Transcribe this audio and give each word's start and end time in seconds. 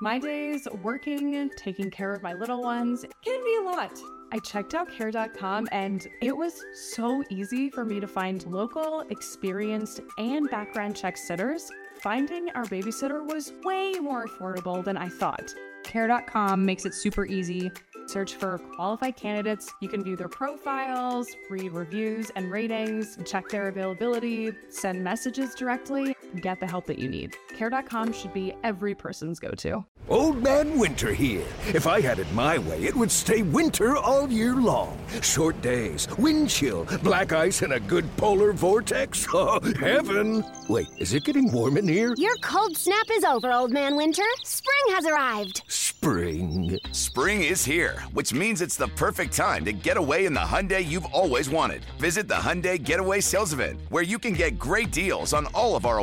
My 0.00 0.16
days 0.16 0.68
working, 0.80 1.50
taking 1.56 1.90
care 1.90 2.12
of 2.12 2.22
my 2.22 2.32
little 2.32 2.62
ones 2.62 3.04
can 3.24 3.44
be 3.44 3.56
a 3.56 3.62
lot. 3.62 3.98
I 4.30 4.38
checked 4.38 4.74
out 4.74 4.88
care.com 4.92 5.68
and 5.72 6.06
it 6.22 6.36
was 6.36 6.62
so 6.72 7.24
easy 7.30 7.68
for 7.68 7.84
me 7.84 7.98
to 7.98 8.06
find 8.06 8.46
local, 8.46 9.00
experienced, 9.10 10.02
and 10.16 10.48
background 10.50 10.94
check 10.94 11.16
sitters. 11.16 11.68
Finding 12.00 12.48
our 12.50 12.64
babysitter 12.66 13.26
was 13.26 13.54
way 13.64 13.94
more 13.94 14.24
affordable 14.26 14.84
than 14.84 14.96
I 14.96 15.08
thought. 15.08 15.52
Care.com 15.82 16.64
makes 16.64 16.86
it 16.86 16.94
super 16.94 17.26
easy. 17.26 17.72
Search 18.06 18.36
for 18.36 18.58
qualified 18.76 19.16
candidates. 19.16 19.72
You 19.80 19.88
can 19.88 20.04
view 20.04 20.16
their 20.16 20.28
profiles, 20.28 21.28
read 21.50 21.72
reviews 21.72 22.30
and 22.36 22.52
ratings, 22.52 23.18
check 23.26 23.48
their 23.48 23.66
availability, 23.68 24.52
send 24.68 25.02
messages 25.02 25.54
directly, 25.56 26.14
get 26.36 26.60
the 26.60 26.66
help 26.66 26.86
that 26.86 26.98
you 26.98 27.08
need. 27.08 27.36
Care.com 27.56 28.12
should 28.12 28.32
be 28.32 28.54
every 28.62 28.94
person's 28.94 29.38
go 29.38 29.50
to. 29.50 29.84
Old 30.08 30.42
Man 30.42 30.78
Winter 30.78 31.12
here. 31.12 31.44
If 31.66 31.86
I 31.86 32.00
had 32.00 32.18
it 32.18 32.32
my 32.32 32.56
way, 32.56 32.82
it 32.84 32.94
would 32.94 33.10
stay 33.10 33.42
winter 33.42 33.96
all 33.96 34.30
year 34.30 34.54
long. 34.56 34.98
Short 35.20 35.60
days, 35.60 36.08
wind 36.16 36.48
chill, 36.48 36.86
black 37.02 37.32
ice, 37.32 37.60
and 37.60 37.74
a 37.74 37.80
good 37.80 38.04
polar 38.16 38.52
vortex. 38.52 39.26
Oh, 39.40 39.60
heaven! 39.78 40.44
Wait, 40.68 40.88
is 40.98 41.14
it 41.14 41.24
getting 41.24 41.52
warm 41.52 41.76
in 41.76 41.86
here? 41.86 42.14
Your 42.16 42.34
cold 42.36 42.76
snap 42.76 43.04
is 43.12 43.22
over, 43.24 43.52
Old 43.52 43.70
Man 43.70 43.94
Winter. 43.94 44.24
Spring 44.42 44.94
has 44.96 45.04
arrived. 45.04 45.62
Spring. 45.68 46.78
Spring 46.92 47.42
is 47.42 47.64
here, 47.64 48.00
which 48.12 48.32
means 48.32 48.60
it's 48.62 48.76
the 48.76 48.88
perfect 48.88 49.36
time 49.36 49.64
to 49.64 49.72
get 49.72 49.96
away 49.96 50.26
in 50.26 50.32
the 50.32 50.40
Hyundai 50.40 50.84
you've 50.84 51.04
always 51.06 51.50
wanted. 51.50 51.84
Visit 51.98 52.28
the 52.28 52.34
Hyundai 52.34 52.82
Getaway 52.82 53.20
Sales 53.20 53.52
Event, 53.52 53.80
where 53.90 54.02
you 54.02 54.18
can 54.18 54.32
get 54.32 54.58
great 54.58 54.92
deals 54.92 55.32
on 55.32 55.46
all 55.46 55.74
of 55.76 55.84
our 55.86 56.02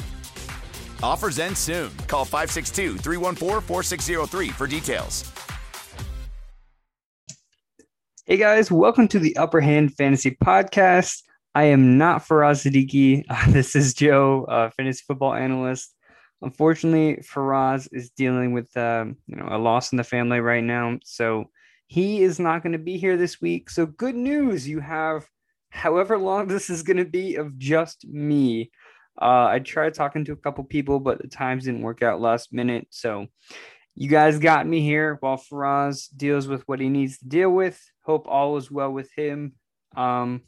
Offers 1.03 1.39
end 1.39 1.57
soon. 1.57 1.89
Call 2.07 2.25
562 2.25 2.97
314 2.97 3.61
4603 3.61 4.49
for 4.49 4.67
details. 4.67 5.31
Hey 8.25 8.37
guys, 8.37 8.71
welcome 8.71 9.07
to 9.09 9.19
the 9.19 9.35
Upper 9.35 9.59
Hand 9.59 9.95
Fantasy 9.95 10.31
Podcast. 10.31 11.23
I 11.55 11.63
am 11.63 11.97
not 11.97 12.23
Faraz 12.25 12.63
Siddiqui. 12.63 13.25
Uh, 13.29 13.51
this 13.51 13.75
is 13.75 13.93
Joe, 13.93 14.45
uh, 14.45 14.69
fantasy 14.69 15.03
football 15.07 15.33
analyst. 15.33 15.95
Unfortunately, 16.41 17.21
Faraz 17.23 17.89
is 17.91 18.11
dealing 18.11 18.53
with 18.53 18.75
um, 18.77 19.17
you 19.27 19.35
know 19.35 19.47
a 19.49 19.57
loss 19.57 19.91
in 19.91 19.97
the 19.97 20.03
family 20.03 20.39
right 20.39 20.63
now, 20.63 20.99
so 21.03 21.45
he 21.87 22.21
is 22.21 22.39
not 22.39 22.63
going 22.63 22.71
to 22.73 22.79
be 22.79 22.97
here 22.97 23.17
this 23.17 23.41
week. 23.41 23.69
So 23.69 23.85
good 23.85 24.15
news, 24.15 24.67
you 24.67 24.79
have 24.79 25.25
however 25.71 26.17
long 26.17 26.47
this 26.47 26.69
is 26.69 26.83
going 26.83 26.97
to 26.97 27.05
be 27.05 27.35
of 27.35 27.57
just 27.57 28.07
me. 28.07 28.71
Uh, 29.21 29.45
I 29.45 29.59
tried 29.59 29.93
talking 29.93 30.25
to 30.25 30.31
a 30.31 30.37
couple 30.37 30.63
people, 30.63 30.99
but 30.99 31.21
the 31.21 31.27
times 31.27 31.65
didn't 31.65 31.83
work 31.83 32.01
out 32.01 32.19
last 32.19 32.51
minute. 32.51 32.87
So 32.89 33.27
you 33.95 34.09
guys 34.09 34.39
got 34.39 34.65
me 34.65 34.81
here 34.81 35.17
while 35.19 35.37
Faraz 35.37 36.07
deals 36.15 36.47
with 36.47 36.67
what 36.67 36.79
he 36.79 36.89
needs 36.89 37.19
to 37.19 37.27
deal 37.27 37.51
with. 37.51 37.79
Hope 38.03 38.27
all 38.27 38.57
is 38.57 38.71
well 38.71 38.91
with 38.91 39.11
him. 39.15 39.53
Um, 39.95 40.41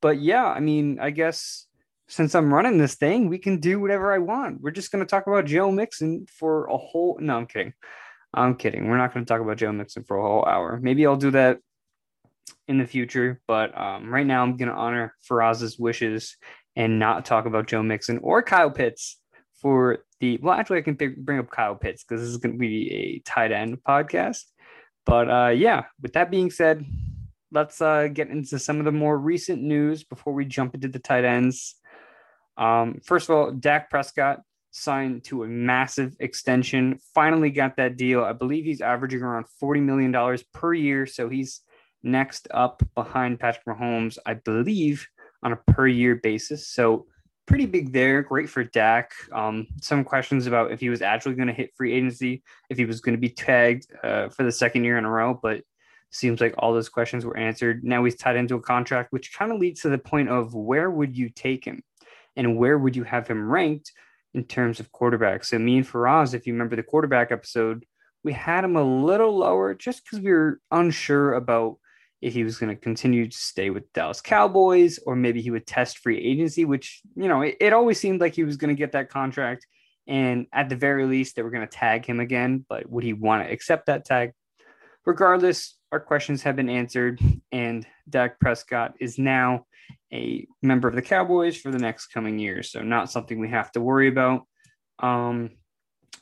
but 0.00 0.20
yeah, 0.20 0.44
I 0.44 0.60
mean, 0.60 0.98
I 1.00 1.10
guess 1.10 1.66
since 2.08 2.34
I'm 2.34 2.52
running 2.52 2.78
this 2.78 2.94
thing, 2.94 3.28
we 3.28 3.38
can 3.38 3.58
do 3.58 3.80
whatever 3.80 4.12
I 4.12 4.18
want. 4.18 4.60
We're 4.60 4.70
just 4.70 4.92
going 4.92 5.04
to 5.04 5.10
talk 5.10 5.26
about 5.26 5.46
Joe 5.46 5.72
Mixon 5.72 6.26
for 6.30 6.66
a 6.66 6.76
whole. 6.76 7.18
No, 7.20 7.36
I'm 7.36 7.46
kidding. 7.46 7.72
I'm 8.32 8.54
kidding. 8.56 8.88
We're 8.88 8.98
not 8.98 9.14
going 9.14 9.24
to 9.24 9.28
talk 9.28 9.40
about 9.40 9.56
Joe 9.56 9.72
Mixon 9.72 10.04
for 10.04 10.18
a 10.18 10.22
whole 10.22 10.44
hour. 10.44 10.78
Maybe 10.80 11.06
I'll 11.06 11.16
do 11.16 11.30
that 11.32 11.58
in 12.68 12.78
the 12.78 12.86
future, 12.86 13.40
but 13.46 13.76
um, 13.78 14.08
right 14.12 14.26
now 14.26 14.42
I'm 14.42 14.56
going 14.56 14.68
to 14.68 14.74
honor 14.74 15.14
Faraz's 15.28 15.78
wishes 15.78 16.36
and 16.76 16.98
not 16.98 17.24
talk 17.24 17.46
about 17.46 17.66
Joe 17.66 17.82
Mixon 17.82 18.18
or 18.22 18.42
Kyle 18.42 18.70
Pitts 18.70 19.18
for 19.60 19.98
the. 20.20 20.38
Well, 20.42 20.54
actually, 20.54 20.78
I 20.78 20.82
can 20.82 21.16
bring 21.18 21.38
up 21.38 21.50
Kyle 21.50 21.74
Pitts 21.74 22.04
because 22.04 22.20
this 22.20 22.30
is 22.30 22.38
going 22.38 22.52
to 22.52 22.58
be 22.58 22.92
a 22.92 23.18
tight 23.28 23.52
end 23.52 23.78
podcast. 23.86 24.42
But 25.06 25.30
uh, 25.30 25.50
yeah, 25.50 25.84
with 26.00 26.14
that 26.14 26.30
being 26.30 26.50
said, 26.50 26.84
let's 27.52 27.80
uh, 27.80 28.08
get 28.08 28.28
into 28.28 28.58
some 28.58 28.78
of 28.78 28.84
the 28.84 28.92
more 28.92 29.16
recent 29.16 29.62
news 29.62 30.04
before 30.04 30.32
we 30.32 30.44
jump 30.44 30.74
into 30.74 30.88
the 30.88 30.98
tight 30.98 31.24
ends. 31.24 31.76
Um, 32.56 33.00
first 33.04 33.28
of 33.28 33.36
all, 33.36 33.50
Dak 33.52 33.90
Prescott 33.90 34.40
signed 34.70 35.22
to 35.24 35.44
a 35.44 35.46
massive 35.46 36.16
extension. 36.18 36.98
Finally 37.14 37.50
got 37.50 37.76
that 37.76 37.96
deal. 37.96 38.24
I 38.24 38.32
believe 38.32 38.64
he's 38.64 38.80
averaging 38.80 39.22
around 39.22 39.46
$40 39.62 39.82
million 39.82 40.38
per 40.52 40.74
year. 40.74 41.06
So 41.06 41.28
he's 41.28 41.60
next 42.02 42.48
up 42.50 42.82
behind 42.94 43.38
Patrick 43.40 43.64
Mahomes, 43.66 44.18
I 44.26 44.34
believe, 44.34 45.06
on 45.44 45.52
a 45.52 45.72
per 45.72 45.86
year 45.86 46.16
basis. 46.16 46.66
So 46.66 47.06
pretty 47.46 47.66
big 47.66 47.92
there. 47.92 48.22
Great 48.22 48.48
for 48.48 48.64
Dak. 48.64 49.12
Um, 49.32 49.66
some 49.80 50.02
questions 50.02 50.46
about 50.46 50.72
if 50.72 50.80
he 50.80 50.88
was 50.88 51.02
actually 51.02 51.34
going 51.34 51.48
to 51.48 51.54
hit 51.54 51.74
free 51.76 51.92
agency, 51.92 52.42
if 52.70 52.78
he 52.78 52.86
was 52.86 53.00
going 53.00 53.14
to 53.14 53.20
be 53.20 53.28
tagged 53.28 53.86
uh, 54.02 54.30
for 54.30 54.42
the 54.42 54.52
second 54.52 54.84
year 54.84 54.98
in 54.98 55.04
a 55.04 55.10
row, 55.10 55.38
but 55.40 55.62
seems 56.10 56.40
like 56.40 56.54
all 56.58 56.72
those 56.72 56.88
questions 56.88 57.24
were 57.24 57.36
answered. 57.36 57.84
Now 57.84 58.04
he's 58.04 58.16
tied 58.16 58.36
into 58.36 58.54
a 58.54 58.60
contract, 58.60 59.12
which 59.12 59.34
kind 59.34 59.52
of 59.52 59.58
leads 59.58 59.82
to 59.82 59.88
the 59.88 59.98
point 59.98 60.28
of 60.28 60.54
where 60.54 60.90
would 60.90 61.16
you 61.16 61.28
take 61.28 61.64
him 61.64 61.82
and 62.36 62.56
where 62.56 62.78
would 62.78 62.96
you 62.96 63.04
have 63.04 63.26
him 63.26 63.50
ranked 63.50 63.92
in 64.32 64.44
terms 64.44 64.80
of 64.80 64.92
quarterbacks? 64.92 65.46
So 65.46 65.58
me 65.58 65.78
and 65.78 65.86
Faraz, 65.86 66.34
if 66.34 66.46
you 66.46 66.52
remember 66.52 66.76
the 66.76 66.82
quarterback 66.82 67.32
episode, 67.32 67.84
we 68.22 68.32
had 68.32 68.64
him 68.64 68.76
a 68.76 68.82
little 68.82 69.36
lower 69.36 69.74
just 69.74 70.04
because 70.04 70.20
we 70.20 70.32
were 70.32 70.60
unsure 70.70 71.34
about 71.34 71.78
if 72.24 72.32
he 72.32 72.42
was 72.42 72.56
going 72.56 72.74
to 72.74 72.80
continue 72.80 73.28
to 73.28 73.36
stay 73.36 73.68
with 73.68 73.92
Dallas 73.92 74.22
Cowboys 74.22 74.98
or 75.04 75.14
maybe 75.14 75.42
he 75.42 75.50
would 75.50 75.66
test 75.66 75.98
free 75.98 76.18
agency, 76.18 76.64
which, 76.64 77.02
you 77.14 77.28
know, 77.28 77.42
it, 77.42 77.58
it 77.60 77.74
always 77.74 78.00
seemed 78.00 78.22
like 78.22 78.34
he 78.34 78.44
was 78.44 78.56
going 78.56 78.74
to 78.74 78.78
get 78.78 78.92
that 78.92 79.10
contract. 79.10 79.66
And 80.06 80.46
at 80.50 80.70
the 80.70 80.74
very 80.74 81.04
least, 81.04 81.36
they 81.36 81.42
were 81.42 81.50
going 81.50 81.68
to 81.68 81.76
tag 81.76 82.06
him 82.06 82.20
again. 82.20 82.64
But 82.66 82.88
would 82.88 83.04
he 83.04 83.12
want 83.12 83.44
to 83.44 83.52
accept 83.52 83.86
that 83.86 84.06
tag? 84.06 84.32
Regardless, 85.04 85.76
our 85.92 86.00
questions 86.00 86.42
have 86.44 86.56
been 86.56 86.70
answered, 86.70 87.20
and 87.52 87.86
Dak 88.08 88.40
Prescott 88.40 88.94
is 88.98 89.18
now 89.18 89.66
a 90.10 90.46
member 90.62 90.88
of 90.88 90.94
the 90.94 91.02
Cowboys 91.02 91.58
for 91.58 91.70
the 91.70 91.78
next 91.78 92.06
coming 92.06 92.38
years. 92.38 92.70
So, 92.70 92.80
not 92.80 93.10
something 93.10 93.38
we 93.38 93.50
have 93.50 93.70
to 93.72 93.82
worry 93.82 94.08
about. 94.08 94.46
Um, 94.98 95.50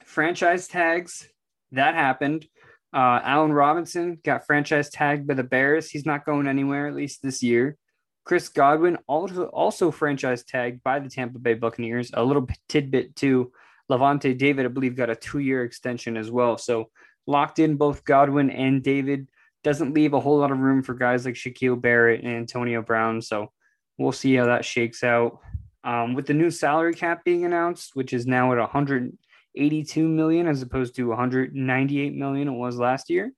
franchise 0.04 0.66
tags, 0.66 1.28
that 1.70 1.94
happened. 1.94 2.46
Uh, 2.94 3.20
Allen 3.22 3.52
Robinson 3.52 4.18
got 4.22 4.46
franchise 4.46 4.90
tagged 4.90 5.26
by 5.26 5.34
the 5.34 5.42
Bears. 5.42 5.90
He's 5.90 6.04
not 6.04 6.26
going 6.26 6.46
anywhere, 6.46 6.86
at 6.86 6.94
least 6.94 7.22
this 7.22 7.42
year. 7.42 7.76
Chris 8.24 8.48
Godwin 8.48 8.98
also, 9.06 9.46
also 9.46 9.90
franchise 9.90 10.44
tagged 10.44 10.82
by 10.82 11.00
the 11.00 11.08
Tampa 11.08 11.38
Bay 11.38 11.54
Buccaneers. 11.54 12.10
A 12.14 12.22
little 12.22 12.46
tidbit 12.68 13.16
too. 13.16 13.52
Lavonte 13.90 14.36
David, 14.36 14.66
I 14.66 14.68
believe, 14.68 14.96
got 14.96 15.10
a 15.10 15.16
two 15.16 15.40
year 15.40 15.64
extension 15.64 16.16
as 16.16 16.30
well. 16.30 16.58
So 16.58 16.90
locked 17.26 17.58
in 17.58 17.76
both 17.76 18.04
Godwin 18.04 18.50
and 18.50 18.82
David. 18.82 19.28
Doesn't 19.64 19.94
leave 19.94 20.12
a 20.12 20.20
whole 20.20 20.38
lot 20.38 20.50
of 20.50 20.58
room 20.58 20.82
for 20.82 20.94
guys 20.94 21.24
like 21.24 21.34
Shaquil 21.34 21.80
Barrett 21.80 22.22
and 22.22 22.32
Antonio 22.32 22.82
Brown. 22.82 23.22
So 23.22 23.52
we'll 23.98 24.12
see 24.12 24.34
how 24.34 24.46
that 24.46 24.64
shakes 24.64 25.02
out. 25.02 25.38
Um, 25.84 26.14
with 26.14 26.26
the 26.26 26.34
new 26.34 26.50
salary 26.50 26.94
cap 26.94 27.24
being 27.24 27.44
announced, 27.44 27.90
which 27.94 28.12
is 28.12 28.26
now 28.26 28.52
at 28.52 28.58
100 28.58 29.16
82 29.54 30.06
million 30.08 30.46
as 30.46 30.62
opposed 30.62 30.96
to 30.96 31.08
198 31.08 32.14
million 32.14 32.48
it 32.48 32.52
was 32.52 32.76
last 32.76 33.10
year. 33.10 33.32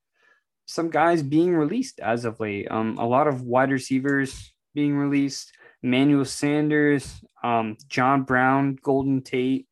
Some 0.67 0.91
guys 0.91 1.23
being 1.23 1.55
released 1.55 2.01
as 2.01 2.25
of 2.25 2.41
late. 2.41 2.69
Um, 2.71 2.97
a 2.99 3.07
lot 3.07 3.28
of 3.28 3.43
wide 3.43 3.71
receivers 3.71 4.53
being 4.75 4.97
released. 4.97 5.53
Manuel 5.83 6.25
Sanders, 6.25 7.22
um, 7.43 7.77
John 7.89 8.22
Brown, 8.22 8.78
Golden 8.83 9.22
Tate 9.22 9.69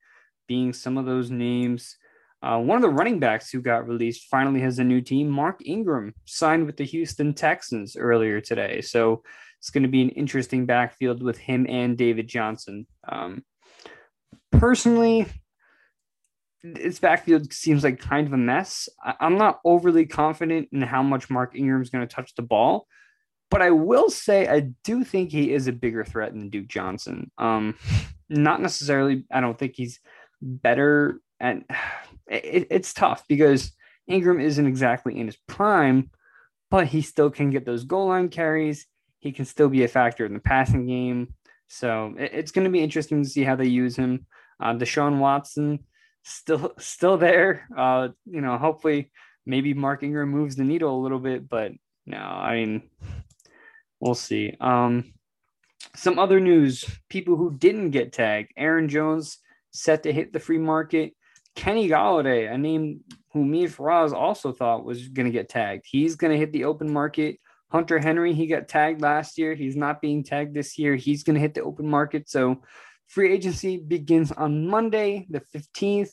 being 0.47 0.73
some 0.75 0.99
of 0.99 1.07
those 1.07 1.31
names. 1.31 1.97
Uh, 2.43 2.59
one 2.59 2.77
of 2.77 2.83
the 2.83 2.91
running 2.91 3.21
backs 3.21 3.51
who 3.51 3.63
got 3.63 3.89
released 3.89 4.29
finally 4.29 4.61
has 4.61 4.79
a 4.79 4.85
new 4.85 5.01
team. 5.01 5.31
Mark 5.31 5.61
Ingram 5.65 6.13
signed 6.27 6.67
with 6.67 6.77
the 6.77 6.85
Houston 6.85 7.33
Texans 7.33 7.97
earlier 7.97 8.41
today. 8.41 8.81
So 8.81 9.23
it's 9.59 9.71
going 9.71 9.85
to 9.85 9.89
be 9.89 10.03
an 10.03 10.11
interesting 10.11 10.67
backfield 10.67 11.23
with 11.23 11.39
him 11.39 11.67
and 11.69 11.97
David 11.97 12.27
Johnson. 12.27 12.87
Um, 13.09 13.45
personally, 14.51 15.27
its 16.63 16.99
backfield 17.01 17.53
seems 17.53 17.83
like 17.83 17.99
kind 17.99 18.27
of 18.27 18.33
a 18.33 18.39
mess. 18.39 18.89
I'm 19.03 19.37
not 19.37 19.61
overly 19.65 20.07
confident 20.07 20.69
in 20.73 20.83
how 20.83 21.03
much 21.03 21.31
Mark 21.31 21.57
Ingram 21.57 21.83
is 21.83 21.91
going 21.91 22.07
to 22.07 22.15
touch 22.15 22.35
the 22.35 22.43
ball, 22.43 22.87
but 23.51 23.63
I 23.63 23.71
will 23.71 24.11
say 24.11 24.49
I 24.49 24.71
do 24.85 25.05
think 25.05 25.31
he 25.31 25.53
is 25.53 25.67
a 25.67 25.73
bigger 25.73 26.05
threat 26.05 26.33
than 26.33 26.51
Duke 26.51 26.69
Johnson. 26.69 27.31
Um, 27.37 27.77
not 28.29 28.61
necessarily. 28.61 29.25
I 29.31 29.41
don't 29.41 29.59
think 29.59 29.75
he's 29.77 30.01
better, 30.41 31.21
and 31.41 31.65
it, 32.29 32.69
it's 32.71 32.95
tough 32.95 33.25
because 33.29 33.73
Ingram 34.07 34.41
isn't 34.41 34.67
exactly 34.67 35.19
in 35.19 35.27
his 35.27 35.39
prime, 35.49 36.11
but 36.71 36.87
he 36.87 37.03
still 37.03 37.31
can 37.31 37.51
get 37.51 37.67
those 37.67 37.85
goal 37.85 38.09
line 38.09 38.29
carries. 38.29 38.87
He 39.19 39.33
can 39.33 39.45
still 39.45 39.69
be 39.69 39.85
a 39.85 39.89
factor 39.89 40.25
in 40.27 40.35
the 40.35 40.41
passing 40.41 40.87
game. 40.87 41.35
So 41.69 42.15
it, 42.19 42.31
it's 42.35 42.53
going 42.53 42.65
to 42.65 42.71
be 42.71 42.83
interesting 42.83 43.23
to 43.23 43.29
see 43.29 43.43
how 43.43 43.57
they 43.57 43.67
use 43.67 43.97
him. 43.97 44.27
Uh, 44.61 44.75
Deshaun 44.75 45.19
Watson 45.19 45.81
still 46.23 46.73
still 46.79 47.17
there. 47.17 47.67
Uh, 47.77 48.09
you 48.27 48.41
know, 48.41 48.59
hopefully 48.59 49.11
maybe 49.47 49.75
Mark 49.75 50.03
Ingram 50.03 50.31
moves 50.31 50.57
the 50.57 50.65
needle 50.65 50.97
a 50.97 51.03
little 51.03 51.19
bit, 51.19 51.49
but 51.49 51.73
no, 52.07 52.19
I 52.19 52.57
mean, 52.57 52.83
we'll 54.01 54.15
see. 54.15 54.57
Um, 54.61 55.13
some 55.95 56.19
other 56.19 56.41
news: 56.41 56.85
people 57.09 57.37
who 57.37 57.57
didn't 57.57 57.91
get 57.91 58.13
tagged. 58.13 58.53
Aaron 58.57 58.89
Jones 58.89 59.39
set 59.73 60.05
to 60.05 60.13
hit 60.13 60.33
the 60.33 60.41
free 60.41 60.59
market. 60.59 61.15
Kenny 61.55 61.89
Golladay, 61.89 62.51
a 62.51 62.57
name 62.57 63.01
who 63.33 63.45
me 63.45 63.65
and 63.65 63.73
Faraz 63.73 64.13
also 64.13 64.53
thought 64.53 64.85
was 64.85 65.09
going 65.09 65.27
to 65.27 65.33
get 65.33 65.49
tagged. 65.49 65.85
He's 65.87 66.17
going 66.17 66.33
to 66.33 66.39
hit 66.39 66.53
the 66.53 66.65
open 66.65 66.93
market. 66.93 67.39
Hunter 67.71 67.99
Henry, 67.99 68.35
he 68.35 68.47
got 68.47 68.69
tagged 68.69 69.01
last 69.01 69.39
year. 69.39 69.55
He's 69.55 69.77
not 69.77 70.01
being 70.01 70.25
tagged 70.25 70.55
this 70.55 70.79
year. 70.79 70.95
He's 70.95 71.23
going 71.23 71.35
to 71.35 71.41
hit 71.41 71.55
the 71.55 71.63
open 71.63 71.89
market. 71.89 72.29
So 72.29 72.63
free 73.09 73.33
agency 73.33 73.77
begins 73.77 74.33
on 74.33 74.67
Monday, 74.67 75.27
the 75.31 75.43
15th. 75.55 76.13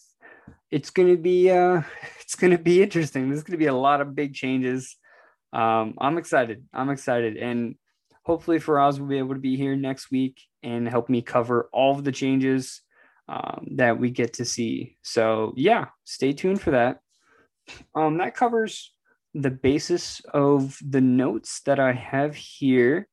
It's 0.71 0.89
going 0.89 1.09
to 1.09 1.17
be 1.17 1.49
uh 1.49 1.81
it's 2.21 2.35
to 2.35 2.57
be 2.57 2.83
interesting. 2.83 3.29
There's 3.29 3.43
going 3.43 3.57
to 3.59 3.65
be 3.65 3.67
a 3.67 3.73
lot 3.73 4.01
of 4.01 4.15
big 4.15 4.33
changes. 4.33 4.95
Um 5.53 5.95
I'm 5.99 6.17
excited. 6.17 6.63
I'm 6.73 6.89
excited 6.89 7.37
and 7.37 7.75
hopefully 8.23 8.59
Faraz 8.59 8.99
will 8.99 9.07
be 9.07 9.17
able 9.17 9.33
to 9.33 9.39
be 9.39 9.55
here 9.55 9.75
next 9.75 10.11
week 10.11 10.39
and 10.61 10.87
help 10.87 11.09
me 11.09 11.21
cover 11.21 11.69
all 11.73 11.95
of 11.95 12.03
the 12.03 12.11
changes 12.11 12.81
um, 13.27 13.67
that 13.75 13.99
we 13.99 14.09
get 14.09 14.33
to 14.33 14.45
see. 14.45 14.97
So 15.01 15.53
yeah, 15.55 15.85
stay 16.03 16.33
tuned 16.33 16.61
for 16.61 16.71
that. 16.71 16.99
Um, 17.95 18.17
that 18.17 18.35
covers 18.35 18.93
the 19.33 19.51
basis 19.51 20.21
of 20.33 20.77
the 20.87 21.01
notes 21.01 21.61
that 21.65 21.79
I 21.79 21.93
have 21.93 22.35
here. 22.35 23.07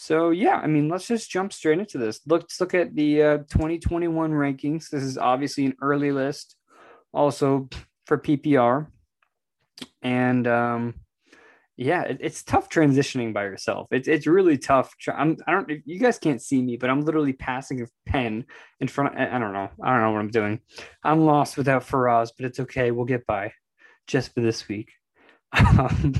So 0.00 0.30
yeah, 0.30 0.54
I 0.54 0.68
mean, 0.68 0.88
let's 0.88 1.08
just 1.08 1.28
jump 1.28 1.52
straight 1.52 1.80
into 1.80 1.98
this. 1.98 2.20
Let's 2.24 2.60
look 2.60 2.72
at 2.72 2.94
the 2.94 3.22
uh, 3.22 3.36
2021 3.50 4.30
rankings. 4.30 4.90
This 4.90 5.02
is 5.02 5.18
obviously 5.18 5.66
an 5.66 5.74
early 5.82 6.12
list, 6.12 6.54
also 7.12 7.68
for 8.06 8.16
PPR, 8.16 8.86
and 10.00 10.46
um, 10.46 10.94
yeah, 11.76 12.02
it, 12.02 12.18
it's 12.20 12.44
tough 12.44 12.68
transitioning 12.68 13.34
by 13.34 13.42
yourself. 13.42 13.88
It's 13.90 14.06
it's 14.06 14.28
really 14.28 14.56
tough. 14.56 14.94
I'm 15.12 15.36
I 15.48 15.50
don't 15.50 15.68
you 15.84 15.98
guys 15.98 16.20
can't 16.20 16.40
see 16.40 16.62
me, 16.62 16.76
but 16.76 16.90
I'm 16.90 17.00
literally 17.00 17.32
passing 17.32 17.82
a 17.82 17.86
pen 18.06 18.44
in 18.78 18.86
front. 18.86 19.16
Of, 19.16 19.20
I 19.20 19.36
don't 19.40 19.52
know. 19.52 19.68
I 19.82 19.92
don't 19.92 20.02
know 20.02 20.12
what 20.12 20.20
I'm 20.20 20.30
doing. 20.30 20.60
I'm 21.02 21.24
lost 21.24 21.56
without 21.56 21.84
Faraz, 21.84 22.30
but 22.36 22.46
it's 22.46 22.60
okay. 22.60 22.92
We'll 22.92 23.04
get 23.04 23.26
by, 23.26 23.52
just 24.06 24.32
for 24.32 24.42
this 24.42 24.68
week. 24.68 24.92
Um, 25.58 26.14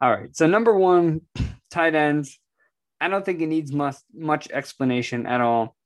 all 0.00 0.10
right. 0.10 0.34
So 0.34 0.48
number 0.48 0.76
one, 0.76 1.20
tight 1.70 1.94
ends. 1.94 2.40
I 3.02 3.08
don't 3.08 3.24
think 3.24 3.40
it 3.40 3.48
needs 3.48 3.72
much 3.72 3.96
much 4.14 4.50
explanation 4.50 5.26
at 5.26 5.40
all. 5.40 5.76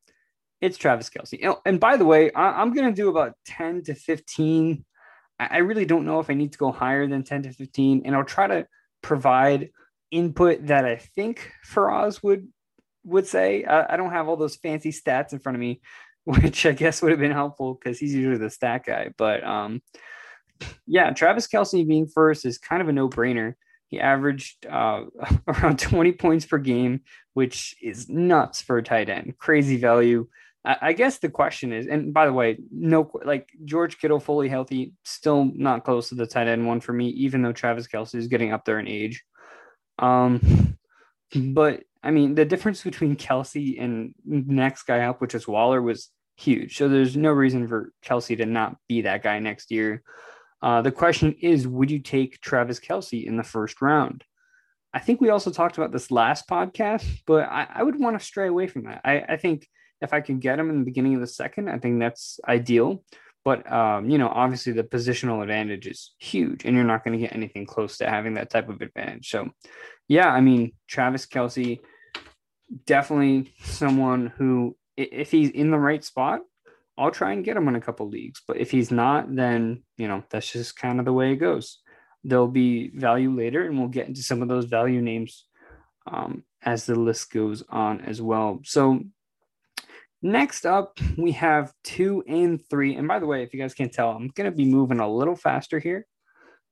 It's 0.61 0.79
Travis 0.79 1.11
Kelce. 1.11 1.57
And 1.65 1.81
by 1.81 1.97
the 1.97 2.05
way, 2.05 2.31
I, 2.33 2.61
I'm 2.61 2.73
gonna 2.73 2.93
do 2.93 3.09
about 3.09 3.35
10 3.47 3.85
to 3.85 3.95
15 3.95 4.85
I 5.39 5.59
really 5.59 5.85
don't 5.85 6.07
know 6.07 6.21
if 6.21 6.31
I 6.31 6.35
need 6.35 6.53
to 6.53 6.59
go 6.59 6.73
higher 6.73 7.07
than 7.07 7.23
10 7.23 7.43
to 7.43 7.53
15, 7.53 8.03
and 8.05 8.17
I'll 8.17 8.25
try 8.25 8.47
to 8.47 8.67
provide 9.03 9.71
input 10.11 10.67
that 10.67 10.85
I 10.85 10.97
think 10.97 11.53
Faraz 11.67 12.23
would 12.23 12.49
would 13.05 13.27
say. 13.27 13.65
I, 13.65 13.95
I 13.95 13.97
don't 13.97 14.13
have 14.13 14.29
all 14.29 14.37
those 14.37 14.57
fancy 14.57 14.91
stats 14.91 15.33
in 15.33 15.39
front 15.39 15.57
of 15.57 15.61
me, 15.61 15.81
which 16.25 16.65
I 16.65 16.73
guess 16.73 17.03
would 17.03 17.11
have 17.11 17.21
been 17.21 17.33
helpful 17.33 17.75
because 17.75 17.99
he's 17.99 18.15
usually 18.15 18.39
the 18.39 18.51
stat 18.51 18.85
guy. 18.87 19.11
But 19.19 19.45
um, 19.45 19.83
yeah, 20.87 21.11
Travis 21.11 21.47
Kelce 21.47 21.87
being 21.87 22.09
first 22.09 22.47
is 22.47 22.59
kind 22.59 22.81
of 22.81 22.89
a 22.89 22.93
no 22.93 23.09
brainer. 23.09 23.55
He 23.89 24.01
averaged 24.01 24.67
uh, 24.67 25.05
around 25.49 25.79
20 25.79 26.13
points 26.13 26.47
per 26.47 26.59
game, 26.59 27.03
which 27.35 27.77
is 27.83 28.09
nuts 28.09 28.63
for 28.63 28.79
a 28.79 28.83
tight 28.83 29.09
end. 29.09 29.37
Crazy 29.39 29.77
value. 29.77 30.29
I, 30.65 30.95
guess 30.95 31.19
the 31.19 31.29
question 31.29 31.73
is, 31.73 31.87
and 31.87 32.13
by 32.13 32.27
the 32.27 32.33
way, 32.33 32.59
no, 32.73 33.09
like 33.25 33.49
George 33.65 33.99
Kittle 33.99 34.19
fully 34.19 34.49
healthy, 34.49 34.95
still 35.05 35.45
not 35.55 35.85
close 35.85 36.09
to 36.09 36.17
the 36.17 36.27
tight 36.27 36.49
end 36.49 36.67
one 36.67 36.81
for 36.81 36.93
me, 36.93 37.09
even 37.11 37.41
though 37.41 37.53
Travis 37.53 37.87
Kelce 37.87 38.17
is 38.17 38.27
getting 38.27 38.53
up 38.53 38.65
there 38.65 38.81
in 38.81 38.89
age. 38.89 39.23
Um, 40.01 40.77
but 41.37 41.85
I 42.03 42.11
mean, 42.11 42.35
the 42.35 42.45
difference 42.45 42.83
between 42.83 43.15
Kelce 43.15 43.81
and 43.81 44.13
next 44.25 44.85
guy 44.85 45.05
up, 45.05 45.21
which 45.21 45.37
is 45.37 45.47
Waller, 45.47 45.81
was 45.81 46.11
huge. 46.37 46.77
So 46.77 46.89
there's 46.89 47.17
no 47.17 47.31
reason 47.31 47.69
for 47.69 47.93
Kelce 48.05 48.37
to 48.37 48.47
not 48.47 48.77
be 48.89 49.03
that 49.03 49.23
guy 49.23 49.39
next 49.39 49.71
year. 49.71 50.03
Uh, 50.63 50.83
the 50.83 50.93
question 50.93 51.37
is, 51.41 51.67
would 51.69 51.91
you 51.91 51.99
take 51.99 52.41
Travis 52.41 52.81
Kelce 52.81 53.25
in 53.25 53.37
the 53.37 53.43
first 53.43 53.83
round? 53.83 54.25
I 54.95 54.99
think 54.99 55.21
we 55.21 55.29
also 55.29 55.51
talked 55.51 55.77
about 55.77 55.93
this 55.93 56.11
last 56.11 56.49
podcast, 56.49 57.07
but 57.27 57.49
I, 57.49 57.67
I 57.75 57.83
would 57.83 58.01
want 58.01 58.19
to 58.19 58.25
stray 58.25 58.49
away 58.49 58.67
from 58.67 58.85
that. 58.85 59.03
I, 59.05 59.21
I 59.21 59.37
think 59.37 59.69
if 60.01 60.13
I 60.13 60.21
can 60.21 60.39
get 60.39 60.59
him 60.59 60.71
in 60.71 60.79
the 60.79 60.85
beginning 60.85 61.15
of 61.15 61.21
the 61.21 61.27
second, 61.27 61.69
I 61.69 61.79
think 61.79 62.01
that's 62.01 62.41
ideal. 62.49 63.05
But 63.45 63.71
um, 63.71 64.11
you 64.11 64.19
know, 64.19 64.29
obviously 64.29 64.73
the 64.73 64.83
positional 64.83 65.43
advantage 65.43 65.87
is 65.87 66.15
huge, 66.19 66.65
and 66.65 66.75
you're 66.75 66.85
not 66.85 67.05
going 67.05 67.13
to 67.13 67.25
get 67.25 67.35
anything 67.35 67.65
close 67.65 67.99
to 67.99 68.11
having 68.11 68.35
that 68.35 68.51
type 68.51 68.69
of 68.69 68.81
advantage. 68.81 69.31
So, 69.31 69.51
yeah, 70.09 70.29
I 70.29 70.41
mean, 70.41 70.73
Travis 70.89 71.27
Kelce, 71.27 71.79
definitely 72.87 73.55
someone 73.63 74.33
who, 74.37 74.77
if 74.97 75.31
he's 75.31 75.51
in 75.51 75.71
the 75.71 75.79
right 75.79 76.03
spot, 76.03 76.41
I'll 76.99 77.11
try 77.11 77.33
and 77.33 77.45
get 77.45 77.57
him 77.57 77.69
in 77.69 77.77
a 77.77 77.81
couple 77.81 78.09
leagues. 78.09 78.43
But 78.47 78.59
if 78.59 78.71
he's 78.71 78.91
not, 78.91 79.35
then 79.35 79.83
you 79.97 80.09
know 80.09 80.25
that's 80.31 80.51
just 80.51 80.77
kind 80.77 80.99
of 80.99 81.05
the 81.05 81.13
way 81.13 81.33
it 81.33 81.37
goes. 81.37 81.81
There'll 82.25 82.49
be 82.49 82.91
value 82.97 83.31
later, 83.31 83.67
and 83.67 83.79
we'll 83.79 83.89
get 83.89 84.09
into 84.09 84.23
some 84.23 84.43
of 84.43 84.49
those 84.49 84.65
value 84.65 85.01
names 85.01 85.45
um, 86.07 86.45
as 86.63 86.87
the 86.87 86.95
list 86.95 87.31
goes 87.31 87.63
on 87.69 88.01
as 88.01 88.21
well. 88.21 88.61
So 88.65 89.01
Next 90.23 90.65
up, 90.67 90.99
we 91.17 91.33
have 91.33 91.73
two 91.85 92.25
and 92.27 92.61
three. 92.69 92.97
And 92.97 93.07
by 93.07 93.19
the 93.19 93.27
way, 93.27 93.43
if 93.43 93.53
you 93.53 93.61
guys 93.61 93.75
can't 93.75 93.93
tell, 93.93 94.11
I'm 94.11 94.29
going 94.29 94.51
to 94.51 94.57
be 94.57 94.65
moving 94.65 94.99
a 94.99 95.09
little 95.09 95.37
faster 95.37 95.79
here. 95.79 96.07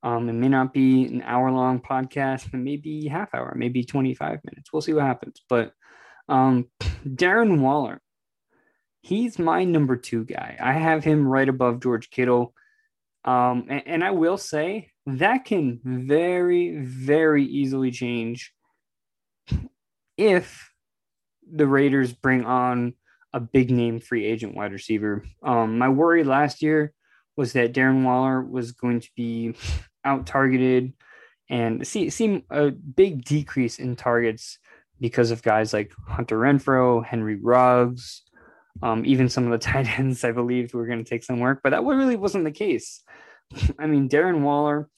Um, 0.02 0.28
it 0.28 0.32
may 0.32 0.48
not 0.48 0.72
be 0.72 1.06
an 1.06 1.22
hour 1.22 1.50
long 1.50 1.80
podcast, 1.80 2.50
but 2.50 2.60
maybe 2.60 3.06
half 3.06 3.34
hour, 3.34 3.54
maybe 3.56 3.84
25 3.84 4.40
minutes. 4.44 4.72
We'll 4.72 4.82
see 4.82 4.92
what 4.92 5.04
happens. 5.04 5.40
But 5.48 5.72
um, 6.28 6.66
Darren 7.06 7.60
Waller, 7.60 8.00
he's 9.04 9.38
my 9.38 9.64
number 9.64 9.96
two 9.96 10.24
guy. 10.24 10.56
I 10.58 10.72
have 10.72 11.04
him 11.04 11.28
right 11.28 11.48
above 11.48 11.82
George 11.82 12.08
Kittle. 12.10 12.54
Um, 13.24 13.66
and, 13.68 13.82
and 13.86 14.04
I 14.04 14.12
will 14.12 14.38
say 14.38 14.90
that 15.06 15.44
can 15.44 15.80
very, 15.84 16.78
very 16.78 17.44
easily 17.44 17.90
change 17.90 18.52
if 20.17 20.70
the 21.50 21.67
Raiders 21.67 22.14
bring 22.14 22.46
on 22.46 22.94
a 23.34 23.40
big 23.40 23.70
name 23.70 24.00
free 24.00 24.24
agent 24.24 24.55
wide 24.55 24.72
receiver. 24.72 25.24
Um, 25.43 25.76
my 25.76 25.90
worry 25.90 26.24
last 26.24 26.62
year 26.62 26.93
was 27.36 27.52
that 27.52 27.74
Darren 27.74 28.05
Waller 28.05 28.43
was 28.43 28.72
going 28.72 29.00
to 29.00 29.08
be 29.17 29.55
out 30.05 30.26
targeted 30.26 30.94
and 31.50 31.86
see 31.86 32.08
see 32.08 32.43
a 32.48 32.70
big 32.70 33.24
decrease 33.24 33.79
in 33.79 33.96
targets 33.96 34.58
because 34.98 35.31
of 35.31 35.43
guys 35.43 35.74
like 35.74 35.93
Hunter 36.06 36.38
Renfrow, 36.38 37.05
Henry 37.05 37.36
Ruggs, 37.36 38.22
um, 38.82 39.04
even 39.04 39.28
some 39.28 39.44
of 39.44 39.52
the 39.52 39.58
tight 39.66 39.98
ends 39.98 40.24
I 40.24 40.32
believed 40.32 40.74
were 40.74 40.86
going 40.86 41.02
to 41.02 41.08
take 41.08 41.24
some 41.24 41.40
work, 41.40 41.60
but 41.62 41.70
that 41.70 41.84
really 41.84 42.16
wasn't 42.16 42.44
the 42.44 42.50
case. 42.50 43.02
I 43.78 43.86
mean, 43.86 44.08
Darren 44.08 44.40
Waller, 44.40 44.88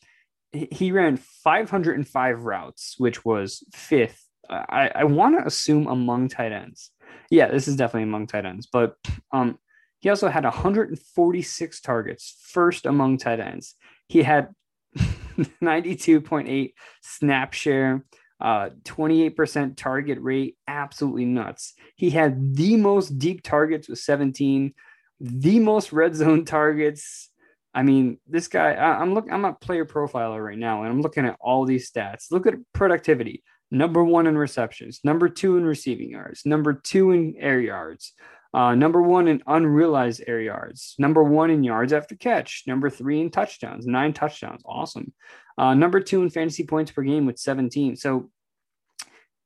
he 0.52 0.92
ran 0.92 1.16
505 1.16 2.42
routes, 2.42 2.94
which 2.98 3.24
was 3.24 3.64
fifth. 3.72 4.22
I, 4.48 4.90
I 4.94 5.04
want 5.04 5.36
to 5.38 5.46
assume 5.46 5.88
among 5.88 6.28
tight 6.28 6.52
ends. 6.52 6.92
Yeah, 7.30 7.48
this 7.48 7.66
is 7.66 7.76
definitely 7.76 8.04
among 8.04 8.28
tight 8.28 8.46
ends, 8.46 8.68
but 8.72 8.94
um, 9.32 9.58
he 10.00 10.08
also 10.08 10.28
had 10.28 10.44
146 10.44 11.80
targets, 11.80 12.36
first 12.42 12.86
among 12.86 13.18
tight 13.18 13.40
ends. 13.40 13.74
He 14.08 14.22
had 14.22 14.50
92.8 14.96 16.72
snap 17.02 17.52
share, 17.52 18.04
uh, 18.40 18.70
28% 18.84 19.76
target 19.76 20.18
rate, 20.20 20.56
absolutely 20.68 21.24
nuts. 21.24 21.74
He 21.96 22.10
had 22.10 22.54
the 22.54 22.76
most 22.76 23.18
deep 23.18 23.42
targets 23.42 23.88
with 23.88 23.98
17, 23.98 24.74
the 25.20 25.58
most 25.58 25.92
red 25.92 26.14
zone 26.14 26.44
targets. 26.46 27.30
I 27.74 27.82
mean, 27.82 28.18
this 28.26 28.48
guy, 28.48 28.72
I, 28.72 29.00
I'm 29.00 29.14
looking, 29.14 29.32
I'm 29.32 29.44
a 29.44 29.54
player 29.54 29.84
profiler 29.84 30.44
right 30.44 30.58
now, 30.58 30.82
and 30.82 30.90
I'm 30.90 31.02
looking 31.02 31.26
at 31.26 31.36
all 31.40 31.64
these 31.64 31.90
stats. 31.90 32.30
Look 32.30 32.46
at 32.46 32.54
productivity 32.72 33.42
number 33.70 34.04
one 34.04 34.26
in 34.26 34.38
receptions, 34.38 35.00
number 35.04 35.28
two 35.28 35.56
in 35.56 35.64
receiving 35.64 36.10
yards, 36.10 36.46
number 36.46 36.72
two 36.72 37.10
in 37.10 37.34
air 37.38 37.60
yards, 37.60 38.12
uh, 38.54 38.74
number 38.74 39.02
one 39.02 39.28
in 39.28 39.42
unrealized 39.46 40.22
air 40.26 40.40
yards, 40.40 40.94
number 40.98 41.22
one 41.22 41.50
in 41.50 41.62
yards 41.62 41.92
after 41.92 42.14
catch, 42.14 42.64
number 42.66 42.90
three 42.90 43.20
in 43.20 43.30
touchdowns, 43.30 43.86
nine 43.86 44.12
touchdowns. 44.12 44.62
Awesome. 44.64 45.12
Uh, 45.58 45.74
number 45.74 46.00
two 46.00 46.22
in 46.22 46.30
fantasy 46.30 46.64
points 46.64 46.90
per 46.90 47.02
game 47.02 47.26
with 47.26 47.38
17. 47.38 47.96
So 47.96 48.30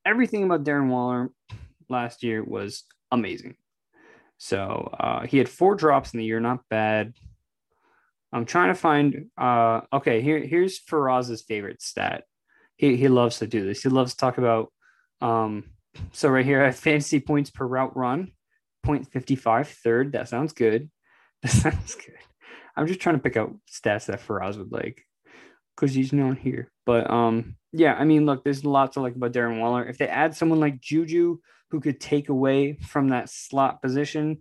everything 0.04 0.44
about 0.44 0.64
Darren 0.64 0.88
Waller 0.88 1.30
last 1.88 2.22
year 2.22 2.42
was 2.42 2.84
amazing. 3.10 3.56
So 4.38 4.94
uh, 4.98 5.26
he 5.26 5.38
had 5.38 5.48
four 5.48 5.74
drops 5.74 6.14
in 6.14 6.18
the 6.18 6.24
year, 6.24 6.40
not 6.40 6.60
bad. 6.68 7.14
I'm 8.32 8.46
trying 8.46 8.68
to 8.68 8.74
find. 8.74 9.26
Uh, 9.36 9.80
okay, 9.92 10.22
here 10.22 10.38
here's 10.38 10.78
Faraz's 10.78 11.42
favorite 11.42 11.82
stat 11.82 12.24
he, 12.80 12.96
he 12.96 13.08
loves 13.08 13.38
to 13.38 13.46
do 13.46 13.66
this. 13.66 13.82
He 13.82 13.90
loves 13.90 14.12
to 14.12 14.16
talk 14.16 14.38
about 14.38 14.72
um 15.20 15.64
so 16.12 16.30
right 16.30 16.46
here 16.46 16.62
I 16.62 16.66
have 16.66 16.76
fantasy 16.76 17.20
points 17.20 17.50
per 17.50 17.66
route 17.66 17.94
run, 17.94 18.32
0.55 18.86 19.66
third. 19.66 20.12
That 20.12 20.28
sounds 20.28 20.52
good. 20.52 20.90
That 21.42 21.52
sounds 21.52 21.94
good. 21.94 22.18
I'm 22.76 22.86
just 22.86 23.00
trying 23.00 23.14
to 23.16 23.22
pick 23.22 23.38
out 23.38 23.56
stats 23.66 24.06
that 24.06 24.20
Faraz 24.20 24.58
would 24.58 24.72
like 24.72 25.06
because 25.74 25.94
he's 25.94 26.12
not 26.12 26.36
here. 26.36 26.70
But 26.84 27.10
um, 27.10 27.56
yeah, 27.72 27.94
I 27.94 28.04
mean, 28.04 28.26
look, 28.26 28.44
there's 28.44 28.64
lots 28.64 28.94
to 28.94 29.00
like 29.00 29.16
about 29.16 29.32
Darren 29.32 29.58
Waller. 29.58 29.86
If 29.86 29.96
they 29.96 30.06
add 30.06 30.36
someone 30.36 30.60
like 30.60 30.80
Juju 30.80 31.38
who 31.70 31.80
could 31.80 32.00
take 32.00 32.28
away 32.28 32.74
from 32.74 33.08
that 33.08 33.30
slot 33.30 33.80
position, 33.80 34.38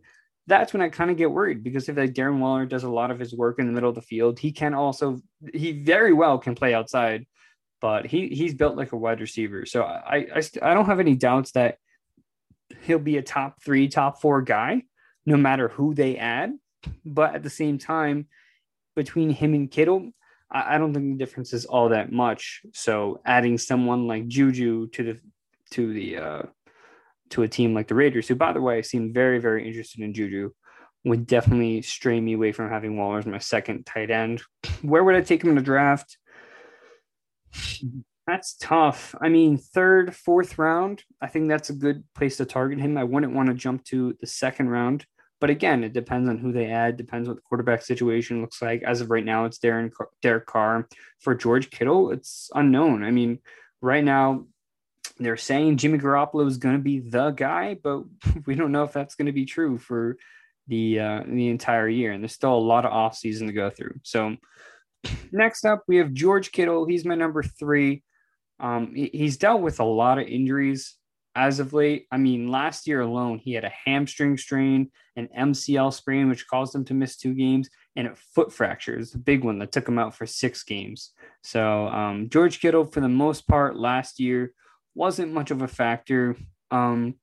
that's 0.48 0.74
when 0.74 0.82
I 0.82 0.90
kind 0.90 1.12
of 1.12 1.18
get 1.18 1.32
worried 1.32 1.64
because 1.64 1.88
if 1.88 1.96
like 1.96 2.14
Darren 2.14 2.40
Waller 2.40 2.66
does 2.66 2.84
a 2.84 2.90
lot 2.90 3.12
of 3.12 3.20
his 3.20 3.34
work 3.34 3.60
in 3.60 3.68
the 3.68 3.72
middle 3.72 3.90
of 3.90 3.96
the 3.96 4.02
field, 4.02 4.40
he 4.40 4.52
can 4.52 4.74
also 4.74 5.22
he 5.54 5.84
very 5.84 6.12
well 6.12 6.40
can 6.40 6.56
play 6.56 6.74
outside, 6.74 7.28
but 7.82 8.08
he 8.08 8.30
he's 8.30 8.56
built 8.56 8.76
like 8.76 8.92
a 8.92 8.98
wide 8.98 9.22
receiver. 9.22 9.66
So 9.66 9.84
I 9.84 10.28
I, 10.36 10.42
I 10.62 10.74
don't 10.74 10.88
have 10.88 11.00
any 11.00 11.16
doubts 11.16 11.52
that 11.52 11.78
he'll 12.84 13.00
be 13.00 13.18
a 13.18 13.22
top 13.22 13.62
three, 13.64 13.88
top 13.88 14.22
four 14.22 14.42
guy, 14.42 14.84
no 15.26 15.38
matter 15.38 15.68
who 15.70 15.94
they 15.94 16.18
add. 16.18 16.54
But 17.06 17.36
at 17.36 17.44
the 17.44 17.50
same 17.50 17.78
time, 17.78 18.28
between 18.96 19.30
him 19.30 19.54
and 19.54 19.70
Kittle, 19.70 20.12
I, 20.52 20.76
I 20.76 20.78
don't 20.78 20.94
think 20.94 21.12
the 21.12 21.24
difference 21.24 21.54
is 21.54 21.66
all 21.66 21.90
that 21.90 22.12
much. 22.12 22.62
So 22.74 23.22
adding 23.26 23.58
someone 23.58 24.08
like 24.08 24.28
Juju 24.28 24.88
to 24.90 25.04
the 25.04 25.20
to 25.72 25.94
the 25.94 26.18
uh, 26.18 26.42
to 27.32 27.44
a 27.44 27.48
team 27.48 27.74
like 27.74 27.88
the 27.88 27.96
Raiders, 27.96 28.28
who 28.28 28.36
by 28.36 28.54
the 28.54 28.62
way 28.62 28.82
seem 28.82 29.14
very 29.14 29.40
very 29.40 29.68
interested 29.68 30.02
in 30.02 30.14
Juju, 30.14 30.52
would 31.06 31.28
definitely 31.28 31.82
stray 31.82 32.20
me 32.20 32.34
away 32.34 32.52
from 32.52 32.70
having 32.70 32.98
Waller 32.98 33.20
as 33.20 33.26
my 33.26 33.38
second 33.38 33.86
tight 33.86 34.10
end. 34.10 34.42
Where 34.82 35.04
would 35.04 35.16
I 35.16 35.22
take 35.22 35.44
him 35.44 35.50
in 35.50 35.56
the 35.56 35.62
draft? 35.62 36.18
That's 38.30 38.54
tough. 38.58 39.16
I 39.20 39.28
mean, 39.28 39.58
third, 39.58 40.16
fourth 40.16 40.60
round, 40.60 41.04
I 41.20 41.26
think 41.26 41.50
that's 41.50 41.72
a 41.72 41.74
good 41.74 42.04
place 42.14 42.38
to 42.38 42.46
target 42.46 42.78
him. 42.78 42.96
I 42.96 43.04
wouldn't 43.04 43.34
want 43.34 43.48
to 43.50 43.56
jump 43.56 43.84
to 43.86 44.16
the 44.22 44.28
second 44.28 44.70
round. 44.70 45.08
But 45.42 45.50
again, 45.50 45.84
it 45.84 45.94
depends 45.94 46.30
on 46.30 46.38
who 46.38 46.52
they 46.52 46.68
add, 46.68 46.96
depends 46.96 47.28
what 47.28 47.38
the 47.38 47.42
quarterback 47.42 47.82
situation 47.82 48.42
looks 48.42 48.62
like. 48.62 48.84
As 48.84 49.02
of 49.02 49.10
right 49.10 49.26
now, 49.26 49.46
it's 49.46 49.58
Darren 49.58 49.90
Derek 50.22 50.46
Carr. 50.46 50.88
For 51.22 51.34
George 51.34 51.72
Kittle, 51.72 52.12
it's 52.12 52.52
unknown. 52.54 53.04
I 53.04 53.10
mean, 53.10 53.40
right 53.82 54.04
now, 54.04 54.46
they're 55.18 55.36
saying 55.36 55.78
Jimmy 55.78 55.98
Garoppolo 55.98 56.48
is 56.48 56.58
going 56.58 56.76
to 56.76 56.84
be 56.84 57.00
the 57.00 57.32
guy, 57.32 57.78
but 57.82 58.04
we 58.46 58.54
don't 58.54 58.72
know 58.72 58.84
if 58.84 58.94
that's 58.94 59.16
going 59.16 59.26
to 59.26 59.32
be 59.32 59.46
true 59.46 59.80
for 59.80 60.18
the 60.68 61.00
uh, 61.00 61.24
the 61.26 61.48
entire 61.48 61.90
year. 61.90 62.12
And 62.12 62.22
there's 62.22 62.34
still 62.34 62.54
a 62.54 62.60
lot 62.60 62.86
of 62.86 62.92
off 62.92 63.18
season 63.18 63.48
to 63.48 63.54
go 63.54 63.72
through. 63.72 63.96
So 64.04 64.36
next 65.32 65.66
up, 65.66 65.82
we 65.88 65.98
have 65.98 66.14
George 66.14 66.52
Kittle. 66.52 66.86
He's 66.86 67.06
my 67.06 67.16
number 67.16 67.42
three. 67.42 68.04
Um, 68.60 68.94
he's 68.94 69.38
dealt 69.38 69.62
with 69.62 69.80
a 69.80 69.86
lot 69.86 70.20
of 70.20 70.28
injuries 70.28 70.96
as 71.36 71.60
of 71.60 71.74
late. 71.74 72.06
I 72.12 72.18
mean, 72.18 72.50
last 72.50 72.88
year 72.88 73.02
alone, 73.02 73.40
he 73.40 73.54
had 73.54 73.64
a 73.64 73.72
hamstring 73.86 74.38
strain, 74.38 74.92
an 75.16 75.30
MCL 75.38 75.94
sprain, 75.94 76.30
which 76.30 76.48
caused 76.48 76.76
him 76.76 76.84
to 76.86 76.94
miss 76.94 77.16
two 77.16 77.34
games, 77.34 77.70
and 77.96 78.08
a 78.08 78.16
foot 78.16 78.52
fracture 78.52 78.98
is 78.98 79.12
the 79.12 79.20
big 79.20 79.44
one 79.44 79.60
that 79.60 79.72
took 79.72 79.88
him 79.88 80.00
out 80.00 80.16
for 80.16 80.26
six 80.26 80.64
games. 80.64 81.12
So, 81.44 81.88
um, 81.88 82.30
George 82.30 82.60
Kittle, 82.60 82.86
for 82.86 83.00
the 83.00 83.10
most 83.10 83.48
part, 83.48 83.78
last 83.78 84.20
year 84.20 84.54
wasn't 84.96 85.34
much 85.34 85.52
of 85.52 85.62
a 85.62 85.68
factor. 85.68 86.36
Um, 86.72 87.16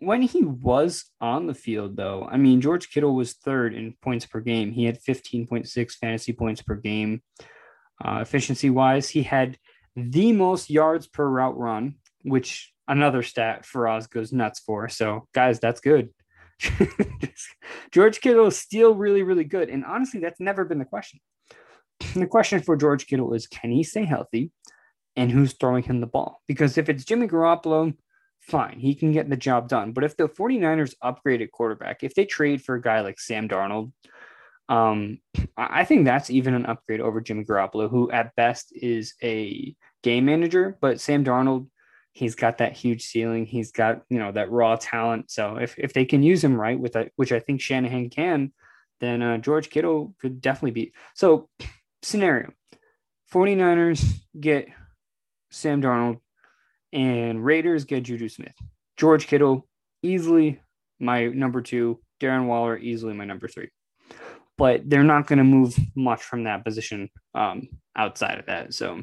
when 0.00 0.22
he 0.22 0.44
was 0.44 1.04
on 1.20 1.46
the 1.46 1.54
field, 1.54 1.96
though, 1.96 2.28
I 2.30 2.36
mean, 2.36 2.60
George 2.60 2.90
Kittle 2.90 3.14
was 3.14 3.34
third 3.34 3.74
in 3.74 3.94
points 4.00 4.26
per 4.26 4.40
game. 4.40 4.72
He 4.72 4.84
had 4.84 5.02
15.6 5.02 5.92
fantasy 5.92 6.32
points 6.32 6.62
per 6.62 6.76
game. 6.76 7.22
Uh, 8.04 8.18
efficiency 8.20 8.70
wise, 8.70 9.08
he 9.08 9.22
had 9.22 9.58
the 9.96 10.32
most 10.32 10.70
yards 10.70 11.06
per 11.06 11.26
route 11.26 11.58
run, 11.58 11.96
which 12.22 12.72
another 12.88 13.22
stat 13.22 13.64
Faraz 13.64 14.08
goes 14.08 14.32
nuts 14.32 14.60
for. 14.60 14.88
So, 14.88 15.28
guys, 15.32 15.60
that's 15.60 15.80
good. 15.80 16.10
George 17.90 18.20
Kittle 18.20 18.46
is 18.46 18.58
still 18.58 18.94
really, 18.94 19.22
really 19.22 19.44
good. 19.44 19.68
And 19.68 19.84
honestly, 19.84 20.20
that's 20.20 20.40
never 20.40 20.64
been 20.64 20.78
the 20.78 20.84
question. 20.84 21.20
The 22.14 22.26
question 22.26 22.60
for 22.60 22.76
George 22.76 23.06
Kittle 23.06 23.34
is 23.34 23.46
can 23.46 23.70
he 23.70 23.82
stay 23.82 24.04
healthy 24.04 24.50
and 25.16 25.30
who's 25.30 25.54
throwing 25.54 25.82
him 25.82 26.00
the 26.00 26.06
ball? 26.06 26.40
Because 26.48 26.78
if 26.78 26.88
it's 26.88 27.04
Jimmy 27.04 27.28
Garoppolo, 27.28 27.94
fine, 28.40 28.78
he 28.78 28.94
can 28.94 29.12
get 29.12 29.30
the 29.30 29.36
job 29.36 29.68
done. 29.68 29.92
But 29.92 30.04
if 30.04 30.16
the 30.16 30.28
49ers 30.28 30.94
upgraded 31.02 31.50
quarterback, 31.50 32.02
if 32.02 32.14
they 32.14 32.24
trade 32.24 32.62
for 32.62 32.74
a 32.74 32.82
guy 32.82 33.00
like 33.00 33.20
Sam 33.20 33.48
Darnold, 33.48 33.92
um, 34.68 35.18
I 35.56 35.84
think 35.84 36.04
that's 36.04 36.30
even 36.30 36.54
an 36.54 36.66
upgrade 36.66 37.00
over 37.00 37.20
Jimmy 37.20 37.44
Garoppolo, 37.44 37.90
who 37.90 38.10
at 38.10 38.34
best 38.36 38.72
is 38.74 39.14
a 39.22 39.74
game 40.02 40.24
manager. 40.24 40.78
But 40.80 41.00
Sam 41.00 41.24
Darnold 41.24 41.68
He's 42.14 42.34
got 42.34 42.58
that 42.58 42.76
huge 42.76 43.06
ceiling. 43.06 43.46
He's 43.46 43.72
got, 43.72 44.02
you 44.10 44.18
know, 44.18 44.32
that 44.32 44.50
raw 44.50 44.76
talent. 44.76 45.30
So 45.30 45.56
if, 45.56 45.78
if 45.78 45.94
they 45.94 46.04
can 46.04 46.22
use 46.22 46.44
him 46.44 46.60
right 46.60 46.78
with 46.78 46.92
that, 46.92 47.10
which 47.16 47.32
I 47.32 47.40
think 47.40 47.60
Shanahan 47.60 48.10
can, 48.10 48.52
then 49.00 49.22
uh, 49.22 49.38
George 49.38 49.70
Kittle 49.70 50.14
could 50.20 50.42
definitely 50.42 50.72
be. 50.72 50.92
So 51.14 51.48
scenario 52.02 52.52
49ers 53.32 54.04
get 54.38 54.68
Sam 55.50 55.80
Darnold 55.80 56.20
and 56.92 57.42
Raiders 57.42 57.84
get 57.84 58.02
Juju 58.02 58.28
Smith. 58.28 58.54
George 58.98 59.26
Kittle 59.26 59.66
easily 60.02 60.60
my 61.00 61.28
number 61.28 61.62
two, 61.62 61.98
Darren 62.20 62.46
Waller 62.46 62.76
easily 62.76 63.14
my 63.14 63.24
number 63.24 63.48
three. 63.48 63.70
But 64.62 64.88
they're 64.88 65.02
not 65.02 65.26
going 65.26 65.38
to 65.38 65.44
move 65.44 65.76
much 65.96 66.22
from 66.22 66.44
that 66.44 66.64
position 66.64 67.10
um, 67.34 67.66
outside 67.96 68.38
of 68.38 68.46
that. 68.46 68.72
So 68.72 69.02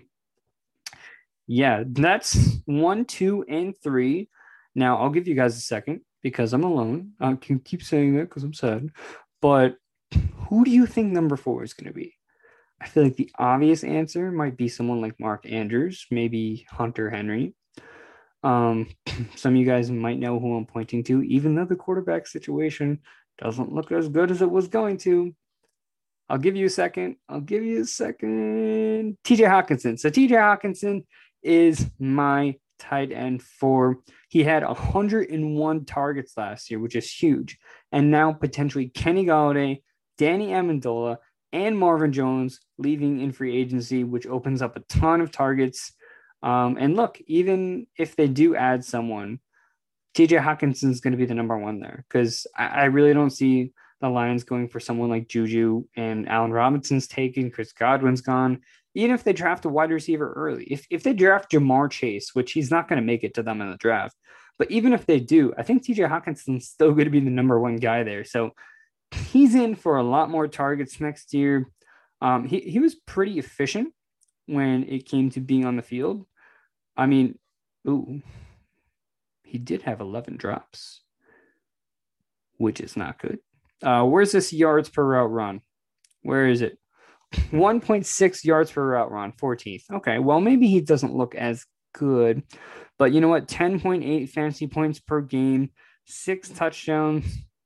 yeah, 1.47 1.83
that's 1.85 2.61
one, 2.63 3.03
two, 3.03 3.43
and 3.49 3.75
three. 3.83 4.29
Now 4.73 4.99
I'll 4.99 5.09
give 5.09 5.27
you 5.27 5.35
guys 5.35 5.57
a 5.57 5.59
second 5.59 5.99
because 6.23 6.53
I'm 6.53 6.63
alone. 6.63 7.11
I 7.19 7.33
can 7.33 7.59
keep 7.59 7.83
saying 7.83 8.15
that 8.15 8.29
because 8.29 8.45
I'm 8.45 8.53
sad. 8.53 8.87
But 9.41 9.75
who 10.47 10.63
do 10.63 10.71
you 10.71 10.85
think 10.85 11.11
number 11.11 11.35
four 11.35 11.61
is 11.65 11.73
going 11.73 11.91
to 11.91 11.93
be? 11.93 12.13
I 12.79 12.87
feel 12.87 13.03
like 13.03 13.17
the 13.17 13.29
obvious 13.37 13.83
answer 13.83 14.31
might 14.31 14.55
be 14.55 14.69
someone 14.69 15.01
like 15.01 15.19
Mark 15.19 15.45
Andrews, 15.45 16.05
maybe 16.09 16.65
Hunter 16.69 17.09
Henry. 17.09 17.53
Um, 18.43 18.87
some 19.35 19.55
of 19.55 19.59
you 19.59 19.65
guys 19.65 19.91
might 19.91 20.19
know 20.19 20.39
who 20.39 20.55
I'm 20.55 20.65
pointing 20.65 21.03
to, 21.03 21.21
even 21.23 21.53
though 21.53 21.65
the 21.65 21.75
quarterback 21.75 22.27
situation 22.27 22.99
doesn't 23.39 23.73
look 23.73 23.91
as 23.91 24.07
good 24.07 24.31
as 24.31 24.41
it 24.41 24.49
was 24.49 24.69
going 24.69 24.97
to. 24.99 25.35
I'll 26.29 26.37
give 26.37 26.55
you 26.55 26.67
a 26.67 26.69
second. 26.69 27.15
I'll 27.27 27.41
give 27.41 27.63
you 27.63 27.81
a 27.81 27.85
second. 27.85 29.17
TJ 29.23 29.47
Hockenson. 29.47 29.99
So 29.99 30.09
TJ 30.09 30.31
Hockenson 30.31 31.05
is 31.41 31.89
my 31.99 32.55
tight 32.77 33.11
end 33.11 33.41
for 33.41 33.97
he 34.29 34.43
had 34.43 34.63
101 34.63 35.85
targets 35.85 36.37
last 36.37 36.69
year, 36.69 36.79
which 36.79 36.95
is 36.95 37.11
huge. 37.11 37.57
And 37.91 38.11
now 38.11 38.31
potentially 38.31 38.89
Kenny 38.89 39.25
Golladay, 39.25 39.81
Danny 40.17 40.49
Amendola, 40.49 41.17
and 41.51 41.77
Marvin 41.77 42.13
Jones 42.13 42.59
leaving 42.77 43.21
in 43.21 43.31
free 43.31 43.57
agency, 43.57 44.03
which 44.03 44.27
opens 44.27 44.61
up 44.61 44.77
a 44.77 44.81
ton 44.81 45.21
of 45.21 45.31
targets. 45.31 45.93
Um, 46.43 46.77
and 46.79 46.95
look, 46.95 47.19
even 47.25 47.87
if 47.97 48.15
they 48.15 48.27
do 48.27 48.55
add 48.55 48.85
someone, 48.85 49.39
TJ 50.15 50.41
Hockenson 50.41 50.91
is 50.91 51.01
going 51.01 51.11
to 51.11 51.17
be 51.17 51.25
the 51.25 51.33
number 51.33 51.57
one 51.57 51.79
there 51.79 52.05
because 52.07 52.47
I, 52.55 52.67
I, 52.67 52.83
really 52.85 53.13
don't 53.13 53.29
see 53.29 53.73
the 54.01 54.09
Lions 54.09 54.43
going 54.43 54.69
for 54.69 54.79
someone 54.79 55.09
like 55.09 55.27
Juju 55.27 55.83
and 55.95 56.27
Allen 56.29 56.51
Robinson's 56.51 57.07
taken, 57.07 57.51
Chris 57.51 57.73
Godwin's 57.73 58.21
gone 58.21 58.61
even 58.93 59.13
if 59.13 59.23
they 59.23 59.33
draft 59.33 59.65
a 59.65 59.69
wide 59.69 59.91
receiver 59.91 60.33
early, 60.33 60.65
if, 60.65 60.87
if 60.89 61.03
they 61.03 61.13
draft 61.13 61.51
Ja'Marr 61.51 61.91
Chase, 61.91 62.33
which 62.33 62.53
he's 62.53 62.71
not 62.71 62.87
going 62.87 62.99
to 62.99 63.05
make 63.05 63.23
it 63.23 63.33
to 63.35 63.43
them 63.43 63.61
in 63.61 63.69
the 63.69 63.77
draft, 63.77 64.15
but 64.57 64.69
even 64.71 64.93
if 64.93 65.05
they 65.05 65.19
do, 65.19 65.53
I 65.57 65.63
think 65.63 65.83
TJ 65.83 66.09
Hockenson's 66.09 66.67
still 66.67 66.91
going 66.91 67.05
to 67.05 67.11
be 67.11 67.19
the 67.19 67.29
number 67.29 67.59
one 67.59 67.77
guy 67.77 68.03
there. 68.03 68.25
So 68.25 68.51
he's 69.11 69.55
in 69.55 69.75
for 69.75 69.97
a 69.97 70.03
lot 70.03 70.29
more 70.29 70.47
targets 70.47 70.99
next 70.99 71.33
year. 71.33 71.71
Um, 72.21 72.45
he, 72.45 72.59
he 72.59 72.79
was 72.79 72.95
pretty 72.95 73.39
efficient 73.39 73.93
when 74.47 74.83
it 74.83 75.05
came 75.05 75.29
to 75.31 75.39
being 75.39 75.65
on 75.65 75.75
the 75.75 75.81
field. 75.81 76.25
I 76.97 77.05
mean, 77.05 77.37
ooh, 77.87 78.21
he 79.43 79.57
did 79.57 79.83
have 79.83 80.01
11 80.01 80.37
drops, 80.37 81.01
which 82.57 82.81
is 82.81 82.97
not 82.97 83.19
good. 83.19 83.39
Uh, 83.81 84.03
where's 84.03 84.31
this 84.31 84.51
yards 84.51 84.89
per 84.89 85.03
route 85.03 85.31
run? 85.31 85.61
Where 86.21 86.47
is 86.47 86.61
it? 86.61 86.77
1.6 87.33 88.43
yards 88.43 88.71
per 88.71 88.85
route 88.85 89.11
run, 89.11 89.31
14th. 89.33 89.83
Okay, 89.91 90.19
well, 90.19 90.41
maybe 90.41 90.67
he 90.67 90.81
doesn't 90.81 91.15
look 91.15 91.35
as 91.35 91.65
good, 91.93 92.43
but 92.97 93.11
you 93.11 93.21
know 93.21 93.27
what? 93.27 93.47
10.8 93.47 94.29
fantasy 94.29 94.67
points 94.67 94.99
per 94.99 95.21
game, 95.21 95.71
six 96.05 96.49
touchdowns, 96.49 97.25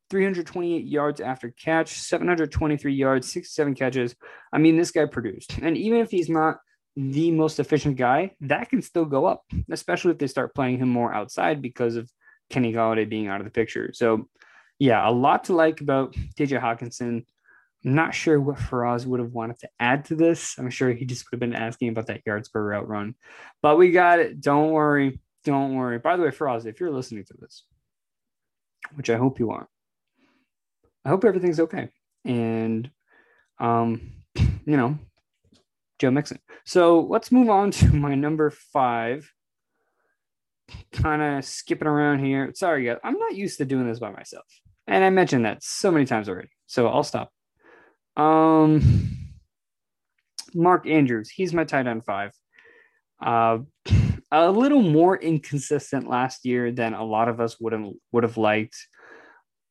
328 0.10 0.86
yards 0.86 1.22
after 1.22 1.50
catch, 1.50 1.94
723 1.94 2.94
yards, 2.94 3.32
67 3.32 3.74
catches. 3.74 4.16
I 4.52 4.60
mean, 4.60 4.78
this 4.78 4.92
guy 4.92 5.06
produced. 5.06 5.58
And 5.62 5.76
even 5.78 6.02
if 6.02 6.12
he's 6.12 6.30
not 6.30 6.60
the 6.96 7.32
most 7.32 7.60
efficient 7.60 7.98
guy, 7.98 8.36
that 8.42 8.70
can 8.70 8.82
still 8.82 9.06
go 9.06 9.26
up, 9.26 9.44
especially 9.72 10.12
if 10.12 10.20
they 10.20 10.28
start 10.28 10.54
playing 10.54 10.78
him 10.78 10.90
more 10.90 11.14
outside 11.14 11.62
because 11.62 11.96
of 11.96 12.12
Kenny 12.50 12.72
Golladay 12.72 13.10
being 13.10 13.28
out 13.28 13.42
of 13.42 13.46
the 13.46 13.52
picture. 13.52 13.92
So, 13.94 14.30
yeah, 14.80 15.08
a 15.08 15.12
lot 15.12 15.46
to 15.46 15.54
like 15.54 15.82
about 15.82 16.14
TJ 16.14 16.60
Hockenson. 16.62 17.26
I'm 17.86 17.96
not 17.96 18.16
sure 18.16 18.40
what 18.40 18.58
Faraz 18.58 19.06
would 19.06 19.20
have 19.20 19.34
wanted 19.34 19.60
to 19.60 19.70
add 19.80 20.06
to 20.06 20.16
this. 20.16 20.56
I'm 20.58 20.70
sure 20.70 20.92
he 20.92 21.06
just 21.06 21.26
would 21.26 21.36
have 21.36 21.40
been 21.40 21.56
asking 21.56 21.90
about 21.90 22.08
that 22.08 22.22
yards 22.26 22.50
per 22.50 22.64
route 22.64 22.88
run. 22.88 23.16
But 23.62 23.78
we 23.78 23.92
got 23.92 24.20
it. 24.20 24.40
Don't 24.40 24.72
worry. 24.72 25.20
Don't 25.44 25.76
worry. 25.76 26.00
By 26.00 26.16
the 26.16 26.24
way, 26.24 26.30
Faraz, 26.30 26.66
if 26.66 26.80
you're 26.80 26.92
listening 26.92 27.26
to 27.26 27.34
this, 27.40 27.64
which 28.96 29.10
I 29.10 29.18
hope 29.18 29.40
you 29.40 29.52
are, 29.52 29.68
I 31.04 31.10
hope 31.10 31.26
everything's 31.26 31.60
okay. 31.60 31.90
And 32.24 32.90
um, 33.60 34.14
you 34.36 34.78
know, 34.78 34.98
Joe 36.00 36.12
Mixon. 36.12 36.40
So 36.66 37.02
let's 37.02 37.32
move 37.32 37.50
on 37.50 37.72
to 37.72 37.88
my 37.94 38.16
number 38.16 38.50
five. 38.50 39.30
Kind 40.94 41.22
of 41.22 41.46
skipping 41.46 41.88
around 41.88 42.20
here. 42.20 42.52
Sorry, 42.56 42.86
guys. 42.86 42.98
I'm 43.04 43.20
not 43.20 43.36
used 43.36 43.58
to 43.58 43.66
doing 43.66 43.88
this 43.88 44.00
by 44.00 44.12
myself. 44.12 44.46
And 44.88 45.04
I 45.04 45.10
mentioned 45.10 45.46
that 45.46 45.64
so 45.64 45.92
many 45.92 46.06
times 46.06 46.28
already. 46.28 46.50
So 46.68 46.88
I'll 46.88 47.04
stop. 47.04 47.32
Um 48.16 49.10
Mark 50.54 50.88
Andrews, 50.88 51.30
he's 51.30 51.54
my 51.54 51.64
tight 51.64 51.88
end 51.88 52.06
five. 52.06 52.32
Uh 53.24 53.60
a 54.32 54.52
little 54.52 54.82
more 54.82 55.16
inconsistent 55.18 56.10
last 56.10 56.44
year 56.44 56.72
than 56.72 56.94
a 56.96 57.04
lot 57.04 57.30
of 57.30 57.40
us 57.40 57.60
would 57.60 57.74
have 57.74 57.86
would 58.12 58.24
have 58.24 58.38
liked. 58.38 58.76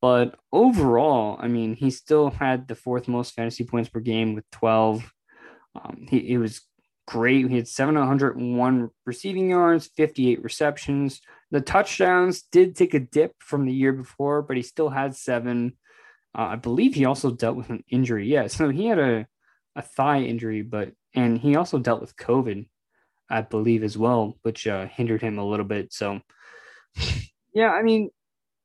But 0.00 0.36
overall, 0.52 1.36
I 1.40 1.48
mean, 1.48 1.74
he 1.74 1.90
still 1.90 2.30
had 2.30 2.66
the 2.66 2.74
fourth 2.74 3.06
most 3.06 3.34
fantasy 3.34 3.64
points 3.64 3.88
per 3.88 4.00
game 4.00 4.34
with 4.34 4.44
12. 4.50 5.12
Um, 5.74 6.06
he, 6.08 6.20
he 6.20 6.38
was 6.38 6.60
great. 7.06 7.48
He 7.48 7.56
had 7.56 7.68
701 7.68 8.90
receiving 9.04 9.50
yards, 9.50 9.90
58 9.96 10.42
receptions. 10.42 11.20
The 11.50 11.60
touchdowns 11.60 12.42
did 12.42 12.76
take 12.76 12.94
a 12.94 13.00
dip 13.00 13.34
from 13.38 13.66
the 13.66 13.72
year 13.72 13.92
before, 13.92 14.42
but 14.42 14.56
he 14.56 14.62
still 14.62 14.88
had 14.88 15.14
seven. 15.16 15.76
Uh, 16.36 16.42
I 16.42 16.56
believe 16.56 16.94
he 16.94 17.04
also 17.04 17.30
dealt 17.30 17.56
with 17.56 17.70
an 17.70 17.84
injury. 17.88 18.28
Yeah, 18.28 18.46
so 18.46 18.70
he 18.70 18.86
had 18.86 18.98
a, 18.98 19.26
a 19.76 19.82
thigh 19.82 20.20
injury, 20.20 20.62
but 20.62 20.92
and 21.14 21.38
he 21.38 21.56
also 21.56 21.78
dealt 21.78 22.00
with 22.00 22.16
COVID, 22.16 22.66
I 23.28 23.42
believe 23.42 23.82
as 23.82 23.98
well, 23.98 24.38
which 24.42 24.66
uh, 24.66 24.86
hindered 24.86 25.20
him 25.20 25.38
a 25.38 25.46
little 25.46 25.66
bit. 25.66 25.92
So, 25.92 26.20
yeah, 27.54 27.70
I 27.70 27.82
mean, 27.82 28.10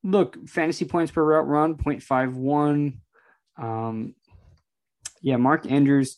look, 0.03 0.47
fantasy 0.47 0.85
points 0.85 1.11
per 1.11 1.23
route 1.23 1.47
run 1.47 1.75
0.51. 1.75 2.97
Um, 3.57 4.15
yeah, 5.21 5.37
Mark 5.37 5.69
Andrews, 5.69 6.17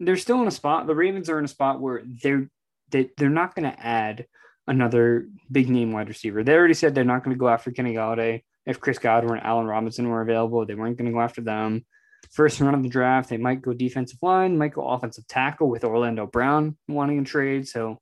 they're 0.00 0.16
still 0.16 0.40
in 0.42 0.48
a 0.48 0.52
spot. 0.52 0.86
The 0.86 0.94
Ravens 0.94 1.28
are 1.28 1.38
in 1.38 1.44
a 1.44 1.48
spot 1.48 1.80
where 1.80 2.02
they're 2.04 2.48
they, 2.90 3.10
they're 3.16 3.30
not 3.30 3.54
going 3.54 3.70
to 3.70 3.80
add 3.84 4.26
another 4.66 5.26
big 5.50 5.68
name 5.68 5.92
wide 5.92 6.08
receiver. 6.08 6.44
They 6.44 6.54
already 6.54 6.74
said 6.74 6.94
they're 6.94 7.04
not 7.04 7.24
going 7.24 7.34
to 7.34 7.40
go 7.40 7.48
after 7.48 7.70
Kenny 7.70 7.94
Golladay. 7.94 8.42
If 8.64 8.80
Chris 8.80 8.98
Godwin 8.98 9.38
and 9.38 9.46
Allen 9.46 9.66
Robinson 9.66 10.08
were 10.08 10.20
available, 10.20 10.64
they 10.64 10.74
weren't 10.74 10.96
going 10.96 11.06
to 11.06 11.12
go 11.12 11.20
after 11.20 11.40
them. 11.40 11.84
First 12.30 12.60
round 12.60 12.76
of 12.76 12.82
the 12.84 12.88
draft, 12.88 13.28
they 13.28 13.36
might 13.36 13.62
go 13.62 13.72
defensive 13.72 14.18
line, 14.22 14.56
might 14.56 14.74
go 14.74 14.86
offensive 14.86 15.26
tackle 15.26 15.68
with 15.68 15.84
Orlando 15.84 16.26
Brown 16.26 16.76
wanting 16.86 17.18
a 17.18 17.24
trade. 17.24 17.66
So, 17.66 17.98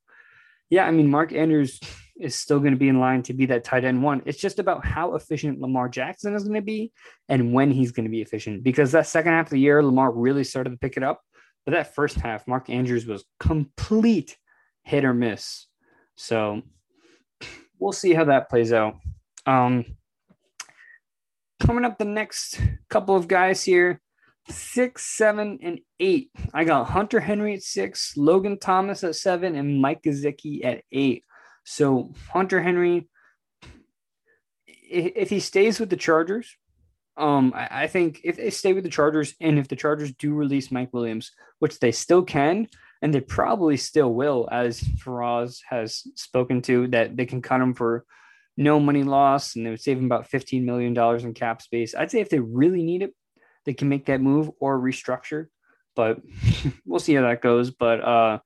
yeah, 0.68 0.86
I 0.86 0.90
mean, 0.90 1.10
Mark 1.10 1.32
Andrews 1.32 1.80
is 2.18 2.34
still 2.34 2.58
going 2.58 2.74
to 2.74 2.78
be 2.78 2.88
in 2.88 3.00
line 3.00 3.22
to 3.22 3.32
be 3.32 3.46
that 3.46 3.64
tight 3.64 3.84
end 3.84 4.02
one. 4.02 4.20
It's 4.26 4.38
just 4.38 4.58
about 4.58 4.84
how 4.84 5.14
efficient 5.14 5.60
Lamar 5.60 5.88
Jackson 5.88 6.34
is 6.34 6.44
going 6.44 6.54
to 6.54 6.60
be 6.60 6.92
and 7.30 7.54
when 7.54 7.70
he's 7.70 7.92
going 7.92 8.04
to 8.04 8.10
be 8.10 8.20
efficient. 8.20 8.62
Because 8.62 8.92
that 8.92 9.06
second 9.06 9.32
half 9.32 9.46
of 9.46 9.50
the 9.50 9.58
year, 9.58 9.82
Lamar 9.82 10.12
really 10.12 10.44
started 10.44 10.70
to 10.70 10.76
pick 10.76 10.98
it 10.98 11.02
up. 11.02 11.22
But 11.64 11.72
that 11.72 11.94
first 11.94 12.16
half, 12.16 12.46
Mark 12.46 12.70
Andrews 12.70 13.06
was 13.06 13.24
complete 13.38 14.36
hit 14.82 15.04
or 15.04 15.14
miss. 15.14 15.66
So 16.16 16.62
we'll 17.78 17.92
see 17.92 18.14
how 18.14 18.24
that 18.24 18.48
plays 18.48 18.72
out. 18.72 18.96
Um, 19.46 19.84
coming 21.60 21.84
up 21.84 21.98
the 21.98 22.04
next 22.04 22.60
couple 22.88 23.16
of 23.16 23.28
guys 23.28 23.62
here 23.62 24.00
six, 24.48 25.04
seven, 25.04 25.58
and 25.62 25.80
eight. 25.98 26.30
I 26.52 26.64
got 26.64 26.84
Hunter 26.84 27.20
Henry 27.20 27.54
at 27.54 27.62
six, 27.62 28.16
Logan 28.16 28.58
Thomas 28.58 29.04
at 29.04 29.16
seven, 29.16 29.54
and 29.54 29.80
Mike 29.80 30.02
Gesicki 30.02 30.64
at 30.64 30.82
eight. 30.92 31.24
So 31.64 32.12
Hunter 32.30 32.60
Henry, 32.60 33.08
if 34.62 35.30
he 35.30 35.40
stays 35.40 35.78
with 35.78 35.90
the 35.90 35.96
Chargers, 35.96 36.56
um, 37.20 37.52
I, 37.54 37.86
think 37.86 38.20
if 38.24 38.36
they 38.36 38.50
stay 38.50 38.72
with 38.72 38.84
the 38.84 38.90
Chargers 38.90 39.34
and 39.40 39.58
if 39.58 39.68
the 39.68 39.76
Chargers 39.76 40.12
do 40.12 40.34
release 40.34 40.70
Mike 40.70 40.92
Williams, 40.92 41.30
which 41.58 41.78
they 41.78 41.92
still 41.92 42.22
can, 42.22 42.68
and 43.02 43.12
they 43.12 43.20
probably 43.20 43.76
still 43.76 44.12
will, 44.12 44.48
as 44.50 44.80
Faraz 44.80 45.60
has 45.68 46.02
spoken 46.16 46.62
to, 46.62 46.88
that 46.88 47.16
they 47.16 47.26
can 47.26 47.42
cut 47.42 47.60
him 47.60 47.74
for 47.74 48.04
no 48.56 48.80
money 48.80 49.02
loss 49.02 49.56
and 49.56 49.64
they 49.64 49.70
would 49.70 49.80
save 49.80 49.98
him 49.98 50.04
about 50.04 50.28
$15 50.28 50.64
million 50.64 50.96
in 50.96 51.34
cap 51.34 51.62
space. 51.62 51.94
I'd 51.94 52.10
say 52.10 52.20
if 52.20 52.28
they 52.28 52.40
really 52.40 52.82
need 52.82 53.02
it, 53.02 53.14
they 53.64 53.74
can 53.74 53.88
make 53.88 54.06
that 54.06 54.20
move 54.20 54.50
or 54.60 54.78
restructure, 54.78 55.46
but 55.96 56.20
we'll 56.84 57.00
see 57.00 57.14
how 57.14 57.22
that 57.22 57.42
goes. 57.42 57.70
But 57.70 58.00
uh, 58.02 58.38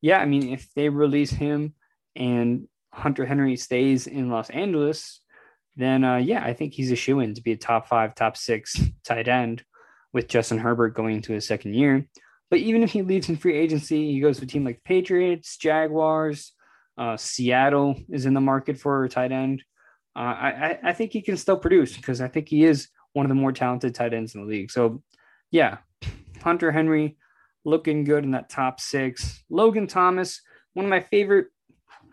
yeah, 0.00 0.18
I 0.18 0.26
mean, 0.26 0.52
if 0.52 0.72
they 0.74 0.88
release 0.88 1.30
him 1.30 1.74
and 2.14 2.68
Hunter 2.92 3.24
Henry 3.24 3.56
stays 3.56 4.06
in 4.06 4.30
Los 4.30 4.50
Angeles, 4.50 5.21
then 5.76 6.04
uh, 6.04 6.16
yeah, 6.16 6.44
I 6.44 6.52
think 6.52 6.74
he's 6.74 6.92
a 6.92 6.96
shoe 6.96 7.20
in 7.20 7.34
to 7.34 7.42
be 7.42 7.52
a 7.52 7.56
top 7.56 7.88
five, 7.88 8.14
top 8.14 8.36
six 8.36 8.80
tight 9.04 9.28
end 9.28 9.64
with 10.12 10.28
Justin 10.28 10.58
Herbert 10.58 10.94
going 10.94 11.16
into 11.16 11.32
his 11.32 11.46
second 11.46 11.74
year. 11.74 12.06
But 12.50 12.60
even 12.60 12.82
if 12.82 12.92
he 12.92 13.00
leaves 13.00 13.28
in 13.28 13.36
free 13.36 13.56
agency, 13.56 14.12
he 14.12 14.20
goes 14.20 14.38
to 14.38 14.44
a 14.44 14.46
team 14.46 14.64
like 14.64 14.76
the 14.76 14.82
Patriots, 14.84 15.56
Jaguars, 15.56 16.52
uh, 16.98 17.16
Seattle 17.16 17.96
is 18.10 18.26
in 18.26 18.34
the 18.34 18.40
market 18.40 18.78
for 18.78 19.04
a 19.04 19.08
tight 19.08 19.32
end. 19.32 19.62
Uh, 20.14 20.18
I, 20.18 20.78
I 20.82 20.92
think 20.92 21.12
he 21.12 21.22
can 21.22 21.38
still 21.38 21.56
produce 21.56 21.96
because 21.96 22.20
I 22.20 22.28
think 22.28 22.48
he 22.48 22.64
is 22.64 22.88
one 23.14 23.24
of 23.24 23.30
the 23.30 23.34
more 23.34 23.52
talented 23.52 23.94
tight 23.94 24.12
ends 24.12 24.34
in 24.34 24.42
the 24.42 24.46
league. 24.46 24.70
So, 24.70 25.02
yeah, 25.50 25.78
Hunter 26.42 26.70
Henry 26.70 27.16
looking 27.64 28.04
good 28.04 28.24
in 28.24 28.32
that 28.32 28.50
top 28.50 28.80
six. 28.80 29.42
Logan 29.48 29.86
Thomas, 29.86 30.42
one 30.74 30.84
of 30.84 30.90
my 30.90 31.00
favorite 31.00 31.46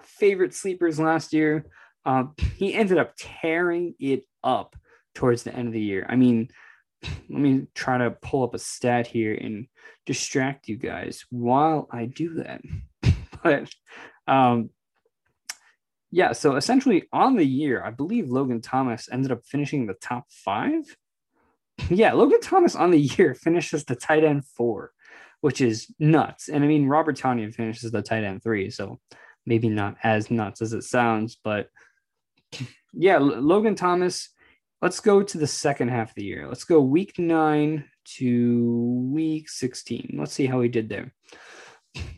favorite 0.02 0.54
sleepers 0.54 1.00
last 1.00 1.34
year. 1.34 1.65
Um, 2.05 2.33
he 2.55 2.73
ended 2.73 2.97
up 2.97 3.13
tearing 3.17 3.95
it 3.99 4.23
up 4.43 4.75
towards 5.15 5.43
the 5.43 5.53
end 5.53 5.67
of 5.67 5.73
the 5.73 5.81
year. 5.81 6.05
I 6.09 6.15
mean, 6.15 6.49
let 7.03 7.39
me 7.39 7.67
try 7.75 7.97
to 7.97 8.12
pull 8.12 8.43
up 8.43 8.53
a 8.53 8.59
stat 8.59 9.07
here 9.07 9.33
and 9.33 9.67
distract 10.05 10.67
you 10.67 10.77
guys 10.77 11.25
while 11.29 11.88
I 11.91 12.05
do 12.05 12.35
that. 12.35 12.62
but 13.43 13.69
um, 14.27 14.69
yeah, 16.12 16.31
so 16.31 16.55
essentially 16.55 17.03
on 17.13 17.35
the 17.35 17.45
year, 17.45 17.83
I 17.83 17.91
believe 17.91 18.29
Logan 18.29 18.62
Thomas 18.62 19.09
ended 19.12 19.31
up 19.31 19.45
finishing 19.45 19.85
the 19.85 19.93
top 19.95 20.25
five. 20.29 20.83
yeah, 21.89 22.13
Logan 22.13 22.41
Thomas 22.41 22.75
on 22.75 22.91
the 22.91 22.99
year 22.99 23.35
finishes 23.35 23.85
the 23.85 23.95
tight 23.95 24.23
end 24.23 24.45
four, 24.45 24.91
which 25.41 25.62
is 25.62 25.93
nuts. 25.99 26.49
And 26.49 26.63
I 26.63 26.67
mean, 26.67 26.88
Robert 26.88 27.17
Tonyan 27.17 27.53
finishes 27.53 27.91
the 27.91 28.01
tight 28.01 28.23
end 28.23 28.43
three, 28.43 28.69
so 28.69 28.99
maybe 29.45 29.69
not 29.69 29.97
as 30.03 30.31
nuts 30.31 30.62
as 30.62 30.73
it 30.73 30.83
sounds, 30.83 31.38
but 31.43 31.67
yeah, 32.93 33.17
Logan 33.17 33.75
Thomas. 33.75 34.29
Let's 34.81 34.99
go 35.01 35.21
to 35.21 35.38
the 35.38 35.47
second 35.47 35.89
half 35.89 36.09
of 36.09 36.15
the 36.15 36.23
year. 36.23 36.47
Let's 36.47 36.63
go 36.63 36.79
week 36.79 37.19
nine 37.19 37.85
to 38.17 39.09
week 39.12 39.49
16. 39.49 40.15
Let's 40.17 40.33
see 40.33 40.45
how 40.45 40.62
he 40.62 40.69
did 40.69 40.88
there. 40.89 41.13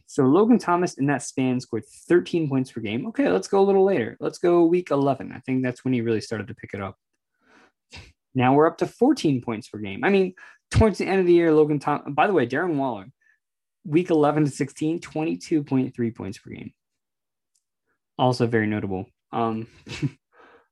So 0.05 0.23
Logan 0.23 0.59
Thomas 0.59 0.95
in 0.95 1.07
that 1.07 1.23
span 1.23 1.59
scored 1.59 1.85
13 1.85 2.49
points 2.49 2.71
per 2.71 2.81
game. 2.81 3.07
Okay, 3.07 3.29
let's 3.29 3.47
go 3.47 3.61
a 3.61 3.63
little 3.63 3.85
later. 3.85 4.17
Let's 4.19 4.37
go 4.37 4.65
week 4.65 4.91
11. 4.91 5.31
I 5.33 5.39
think 5.39 5.63
that's 5.63 5.83
when 5.83 5.93
he 5.93 6.01
really 6.01 6.21
started 6.21 6.47
to 6.49 6.55
pick 6.55 6.71
it 6.73 6.81
up. 6.81 6.97
Now 8.35 8.53
we're 8.53 8.67
up 8.67 8.77
to 8.79 8.87
14 8.87 9.41
points 9.41 9.69
per 9.69 9.77
game. 9.77 10.03
I 10.03 10.09
mean, 10.09 10.33
towards 10.69 10.97
the 10.97 11.05
end 11.05 11.19
of 11.19 11.27
the 11.27 11.33
year, 11.33 11.53
Logan 11.53 11.79
Thomas, 11.79 12.13
by 12.13 12.27
the 12.27 12.33
way, 12.33 12.45
Darren 12.45 12.75
Waller, 12.75 13.07
week 13.85 14.09
11 14.09 14.45
to 14.45 14.51
16, 14.51 14.99
22.3 14.99 16.15
points 16.15 16.37
per 16.37 16.51
game. 16.51 16.73
Also 18.17 18.47
very 18.47 18.67
notable. 18.67 19.05
Um, 19.31 19.67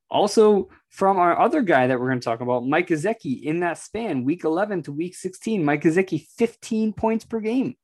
also 0.10 0.70
from 0.90 1.18
our 1.18 1.40
other 1.40 1.62
guy 1.62 1.88
that 1.88 2.00
we're 2.00 2.10
going 2.10 2.20
to 2.20 2.26
talk 2.26 2.42
about, 2.42 2.66
Mike 2.66 2.88
Gesicki, 2.88 3.44
in 3.44 3.60
that 3.62 3.78
span, 3.78 4.26
week 4.26 4.44
11 4.44 4.84
to 4.84 4.92
week 4.92 5.16
16, 5.16 5.64
Mike 5.64 5.84
Gesicki, 5.84 6.26
15 6.38 6.94
points 6.94 7.26
per 7.26 7.40
game 7.40 7.76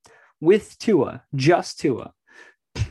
with 0.41 0.77
Tua, 0.79 1.23
just 1.35 1.79
Tua. 1.79 2.13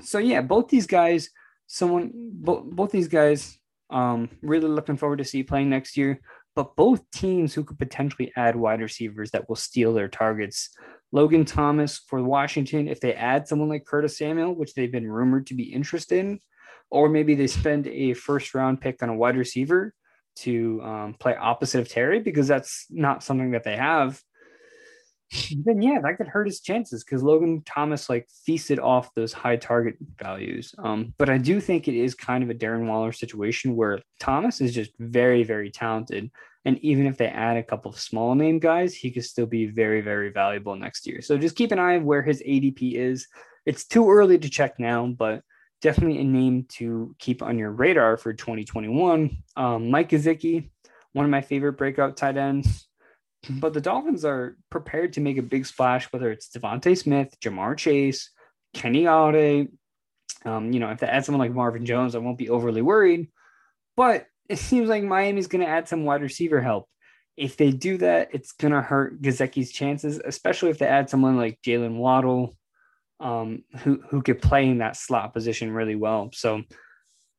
So 0.03 0.19
yeah, 0.19 0.41
both 0.41 0.69
these 0.69 0.87
guys, 0.87 1.31
someone, 1.67 2.11
both, 2.15 2.65
both 2.65 2.91
these 2.91 3.09
guys, 3.09 3.59
um, 3.91 4.29
really 4.43 4.69
looking 4.69 4.97
forward 4.97 5.19
to 5.19 5.25
see 5.25 5.43
playing 5.43 5.71
next 5.71 5.97
year. 5.97 6.21
But 6.57 6.77
both 6.77 7.11
teams 7.11 7.53
who 7.53 7.65
could 7.65 7.79
potentially 7.79 8.33
add 8.37 8.55
wide 8.55 8.81
receivers 8.81 9.33
that 9.33 9.49
will 9.49 9.57
steal 9.57 9.93
their 9.93 10.09
targets. 10.09 10.71
Logan 11.11 11.45
Thomas 11.45 12.01
for 12.07 12.23
Washington, 12.23 12.89
if 12.89 13.01
they 13.01 13.15
add 13.15 13.49
someone 13.49 13.69
like 13.69 13.85
Curtis 13.85 14.19
Samuel, 14.19 14.55
which 14.55 14.75
they've 14.75 14.91
been 14.91 15.11
rumored 15.11 15.49
to 15.49 15.55
be 15.55 15.73
interested 15.73 16.21
in, 16.21 16.41
or 16.95 17.09
maybe 17.09 17.35
they 17.35 17.47
spend 17.47 17.87
a 17.89 18.15
first 18.15 18.55
round 18.55 18.81
pick 18.81 19.03
on 19.03 19.09
a 19.09 19.15
wide 19.15 19.37
receiver 19.37 19.93
to 20.37 20.81
um, 20.83 21.15
play 21.19 21.37
opposite 21.37 21.81
of 21.81 21.89
Terry 21.89 22.21
because 22.21 22.49
that's 22.49 22.87
not 22.91 23.23
something 23.23 23.51
that 23.53 23.65
they 23.65 23.77
have 23.77 24.21
then 25.65 25.83
yeah, 25.83 26.01
that 26.03 26.17
could 26.17 26.29
hurt 26.29 26.47
his 26.47 26.61
chances 26.61 27.05
because 27.05 27.23
Logan 27.23 27.63
Thomas 27.65 28.09
like 28.09 28.29
feasted 28.45 28.79
off 28.79 29.15
those 29.15 29.33
high 29.33 29.57
target 29.57 29.97
values. 30.19 30.75
Um, 30.79 31.15
but 31.19 31.29
I 31.29 31.39
do 31.39 31.61
think 31.61 31.89
it 31.89 31.95
is 31.95 32.15
kind 32.15 32.45
of 32.45 32.51
a 32.51 32.55
Darren 32.55 32.87
Waller 32.87 33.13
situation 33.13 33.77
where 33.77 34.01
Thomas 34.21 34.61
is 34.61 34.75
just 34.75 34.93
very, 34.99 35.43
very 35.43 35.71
talented 35.71 36.31
And 36.65 36.79
even 36.79 37.07
if 37.07 37.17
they 37.17 37.27
add 37.27 37.57
a 37.57 37.63
couple 37.63 37.91
of 37.91 38.01
small 38.01 38.35
name 38.35 38.59
guys, 38.59 38.95
he 38.95 39.11
could 39.11 39.25
still 39.25 39.47
be 39.47 39.67
very, 39.67 40.01
very 40.01 40.31
valuable 40.31 40.77
next 40.77 41.07
year. 41.07 41.21
So 41.21 41.37
just 41.37 41.57
keep 41.57 41.73
an 41.73 41.79
eye 41.79 41.97
on 41.97 42.05
where 42.05 42.23
his 42.23 42.43
ADP 42.43 42.95
is. 42.95 43.27
It's 43.67 43.87
too 43.87 44.11
early 44.11 44.39
to 44.39 44.49
check 44.49 44.79
now, 44.79 45.07
but 45.07 45.43
definitely 45.85 46.19
a 46.19 46.25
name 46.25 46.65
to 46.67 47.15
keep 47.19 47.43
on 47.43 47.59
your 47.59 47.71
radar 47.71 48.17
for 48.17 48.33
2021. 48.33 49.37
Um, 49.55 49.91
Mike 49.91 50.09
Gesicki, 50.09 50.71
one 51.13 51.27
of 51.27 51.31
my 51.31 51.43
favorite 51.43 51.75
breakout 51.75 52.17
tight 52.17 52.39
ends. 52.39 52.89
But 53.51 53.75
the 53.75 53.83
Dolphins 53.83 54.25
are 54.25 54.57
prepared 54.71 55.13
to 55.13 55.21
make 55.21 55.37
a 55.37 55.43
big 55.43 55.67
splash, 55.67 56.11
whether 56.11 56.31
it's 56.31 56.49
DeVonta 56.49 56.97
Smith, 56.97 57.37
Ja'Marr 57.43 57.77
Chase, 57.77 58.31
Kenny 58.73 59.03
Golladay. 59.03 59.69
Um, 60.47 60.73
you 60.73 60.81
know, 60.81 60.89
if 60.89 61.01
they 61.01 61.07
add 61.07 61.27
someone 61.27 61.47
like 61.47 61.55
Marvin 61.55 61.85
Jones, 61.85 62.15
I 62.15 62.19
won't 62.19 62.39
be 62.39 62.49
overly 62.49 62.81
worried. 62.81 63.29
But 63.95 64.27
it 64.49 64.57
seems 64.57 64.89
like 64.89 65.05
Miami's 65.05 65.49
going 65.49 65.63
to 65.63 65.71
add 65.71 65.87
some 65.87 66.05
wide 66.05 66.23
receiver 66.23 66.63
help. 66.63 66.89
If 67.37 67.59
they 67.59 67.71
do 67.73 67.99
that, 67.99 68.31
it's 68.33 68.53
going 68.53 68.73
to 68.73 68.81
hurt 68.81 69.21
Gesicki's 69.21 69.71
chances, 69.71 70.19
especially 70.25 70.71
if 70.71 70.79
they 70.79 70.87
add 70.87 71.11
someone 71.11 71.37
like 71.37 71.61
Jaylen 71.61 71.97
Waddle, 71.97 72.57
um, 73.21 73.65
who 73.79 74.03
who 74.09 74.23
could 74.23 74.43
play 74.43 74.69
in 74.69 74.79
that 74.79 74.97
slot 74.97 75.33
position 75.33 75.73
really 75.73 75.95
well. 75.95 76.31
So 76.33 76.63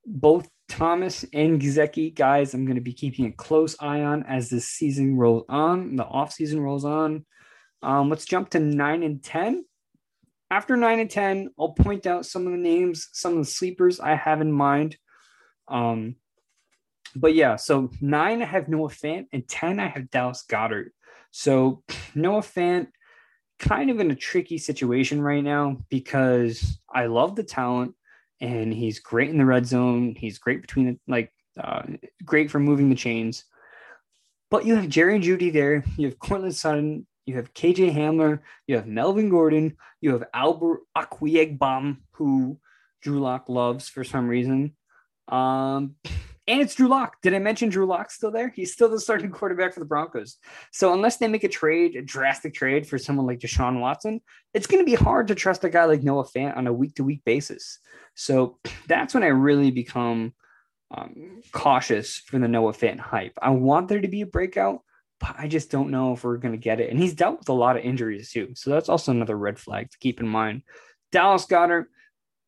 both 0.05 0.47
Thomas 0.67 1.25
and 1.33 1.61
Gesicki 1.61 2.13
guys, 2.13 2.53
I'm 2.53 2.65
going 2.65 2.75
to 2.75 2.81
be 2.81 2.93
keeping 2.93 3.25
a 3.25 3.31
close 3.31 3.75
eye 3.79 4.01
on 4.01 4.23
as 4.23 4.49
the 4.49 4.61
season 4.61 5.17
rolls 5.17 5.45
on, 5.49 5.95
the 5.95 6.05
off 6.05 6.33
season 6.33 6.59
rolls 6.59 6.85
on. 6.85 7.25
Um, 7.81 8.09
let's 8.09 8.25
jump 8.25 8.49
to 8.51 8.59
nine 8.59 9.03
and 9.03 9.23
ten. 9.23 9.65
After 10.49 10.75
nine 10.75 10.99
and 10.99 11.09
ten, 11.09 11.49
I'll 11.59 11.73
point 11.73 12.05
out 12.05 12.25
some 12.25 12.45
of 12.45 12.51
the 12.51 12.57
names, 12.57 13.09
some 13.13 13.33
of 13.33 13.39
the 13.39 13.51
sleepers 13.51 13.99
I 13.99 14.15
have 14.15 14.41
in 14.41 14.51
mind. 14.51 14.97
Um, 15.67 16.15
but 17.15 17.33
yeah, 17.33 17.55
so 17.55 17.91
nine 18.01 18.41
I 18.41 18.45
have 18.45 18.67
Noah 18.67 18.89
Fant, 18.89 19.27
and 19.31 19.47
ten 19.47 19.79
I 19.79 19.87
have 19.87 20.09
Dallas 20.09 20.43
Goedert. 20.49 20.89
So 21.31 21.83
Noah 22.15 22.41
Fant, 22.41 22.87
kind 23.59 23.89
of 23.89 23.99
in 23.99 24.11
a 24.11 24.15
tricky 24.15 24.57
situation 24.57 25.21
right 25.21 25.43
now 25.43 25.77
because 25.89 26.79
I 26.93 27.05
love 27.05 27.35
the 27.35 27.43
talent 27.43 27.95
and 28.41 28.73
he's 28.73 28.99
great 28.99 29.29
in 29.29 29.37
the 29.37 29.45
red 29.45 29.65
zone. 29.65 30.15
He's 30.17 30.37
great 30.37 30.61
between 30.61 30.85
the 30.85 30.99
like 31.07 31.31
uh, 31.59 31.83
great 32.23 32.51
for 32.51 32.59
moving 32.59 32.89
the 32.89 32.95
chains. 32.95 33.45
But 34.51 34.65
you 34.65 34.75
have 34.75 34.89
Jerry 34.89 35.15
and 35.15 35.23
Judy 35.23 35.49
there. 35.49 35.83
You 35.97 36.07
have 36.07 36.19
Courtland 36.19 36.55
Sutton. 36.55 37.07
You 37.25 37.35
have 37.37 37.53
KJ 37.53 37.95
Hamler. 37.95 38.39
You 38.67 38.75
have 38.75 38.87
Melvin 38.87 39.29
Gordon. 39.29 39.77
You 40.01 40.11
have 40.11 40.25
Albert 40.33 40.81
Okwuegbunam, 40.95 41.97
who 42.11 42.59
Drew 43.01 43.19
Lock 43.19 43.49
loves 43.49 43.89
for 43.89 44.03
some 44.03 44.27
reason. 44.27 44.75
Um, 45.27 45.95
and 46.47 46.61
it's 46.61 46.75
Drew 46.75 46.87
Lock. 46.87 47.21
Did 47.21 47.33
I 47.33 47.39
mention 47.39 47.69
Drew 47.69 47.87
Lock 47.87 48.11
still 48.11 48.29
there? 48.29 48.49
He's 48.49 48.71
still 48.71 48.89
the 48.89 48.99
starting 48.99 49.31
quarterback 49.31 49.73
for 49.73 49.79
the 49.79 49.85
Broncos. 49.85 50.37
So 50.71 50.93
unless 50.93 51.17
they 51.17 51.27
make 51.27 51.43
a 51.43 51.49
trade, 51.49 51.95
a 51.95 52.03
drastic 52.03 52.53
trade 52.53 52.87
for 52.87 52.99
someone 52.99 53.25
like 53.25 53.39
Deshaun 53.39 53.79
Watson, 53.79 54.21
it's 54.53 54.67
going 54.67 54.85
to 54.85 54.89
be 54.89 54.95
hard 54.95 55.27
to 55.29 55.35
trust 55.35 55.63
a 55.63 55.69
guy 55.69 55.85
like 55.85 56.03
Noah 56.03 56.25
Fant 56.25 56.55
on 56.55 56.67
a 56.67 56.73
week 56.73 56.95
to 56.95 57.03
week 57.03 57.23
basis. 57.25 57.79
So 58.13 58.59
that's 58.87 59.13
when 59.13 59.23
I 59.23 59.27
really 59.27 59.71
become 59.71 60.33
um, 60.91 61.41
cautious 61.51 62.17
for 62.17 62.37
the 62.37 62.47
Noah 62.47 62.73
Fant 62.73 62.99
hype. 62.99 63.33
I 63.41 63.49
want 63.49 63.87
there 63.87 64.01
to 64.01 64.07
be 64.07 64.21
a 64.21 64.27
breakout, 64.27 64.81
but 65.19 65.35
I 65.39 65.47
just 65.47 65.71
don't 65.71 65.89
know 65.89 66.13
if 66.13 66.23
we're 66.23 66.37
going 66.37 66.53
to 66.53 66.59
get 66.59 66.79
it. 66.79 66.91
And 66.91 66.99
he's 66.99 67.15
dealt 67.15 67.39
with 67.39 67.49
a 67.49 67.53
lot 67.53 67.75
of 67.75 67.83
injuries 67.83 68.31
too. 68.31 68.49
So 68.53 68.69
that's 68.69 68.89
also 68.89 69.11
another 69.11 69.37
red 69.37 69.57
flag 69.57 69.89
to 69.89 69.97
keep 69.97 70.19
in 70.19 70.27
mind. 70.27 70.61
Dallas 71.11 71.47
Goedert, 71.47 71.85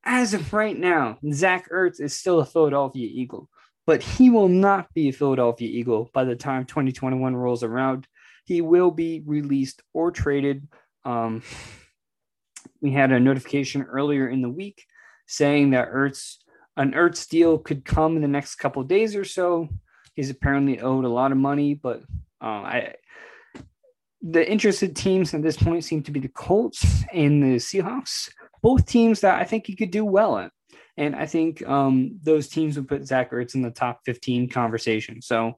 as 0.04 0.36
of 0.36 0.54
right 0.54 0.78
now, 0.78 1.18
Zach 1.34 1.70
Ertz 1.72 2.00
is 2.00 2.14
still 2.14 2.40
a 2.40 2.46
Philadelphia 2.46 3.10
Eagle 3.12 3.50
but 3.88 4.04
he 4.04 4.30
will 4.30 4.50
not 4.50 4.94
be 4.94 5.08
a 5.08 5.14
Philadelphia 5.14 5.68
Eagle 5.68 6.12
by 6.14 6.26
the 6.26 6.36
time 6.36 6.66
2021 6.66 7.36
rolls 7.36 7.64
around. 7.64 8.06
He 8.46 8.62
will 8.62 8.92
be 8.92 9.24
released 9.26 9.82
or 9.94 10.12
traded. 10.12 10.68
Um, 11.06 11.42
we 12.82 12.92
had 12.92 13.14
a 13.14 13.20
notification 13.20 13.84
earlier 13.84 14.28
in 14.28 14.42
the 14.42 14.50
week 14.50 14.84
saying 15.26 15.72
that 15.72 15.90
Ertz, 15.90 16.36
an 16.76 16.92
Ertz 16.92 17.28
deal 17.30 17.58
could 17.58 17.86
come 17.86 18.18
in 18.18 18.22
the 18.22 18.28
next 18.28 18.56
couple 18.56 18.84
days 18.84 19.16
or 19.16 19.24
so. 19.24 19.70
He's 20.16 20.30
apparently 20.30 20.82
owed 20.82 21.06
a 21.06 21.10
lot 21.10 21.32
of 21.32 21.38
money, 21.38 21.74
but 21.74 22.02
uh, 22.42 22.46
I, 22.46 22.96
the 24.22 24.50
interested 24.50 24.98
teams 24.98 25.34
at 25.34 25.42
this 25.42 25.58
point 25.58 25.86
seem 25.86 26.04
to 26.04 26.12
be 26.12 26.20
the 26.20 26.28
Colts 26.28 27.04
and 27.14 27.42
the 27.42 27.56
Seahawks, 27.56 28.30
both 28.62 28.86
teams 28.86 29.22
that 29.22 29.40
I 29.40 29.46
think 29.46 29.66
he 29.66 29.76
could 29.76 29.92
do 29.92 30.04
well 30.04 30.38
at. 30.38 30.52
And 30.98 31.16
I 31.16 31.28
think 31.28 31.66
um, 31.68 32.20
those 32.24 32.48
teams 32.48 32.76
would 32.76 32.88
put 32.88 33.06
Zach 33.06 33.32
Ertz 33.32 33.56
in 33.56 33.62
the 33.62 33.70
top 33.70 34.02
15 34.06 34.50
conversation. 34.50 35.22
So, 35.22 35.54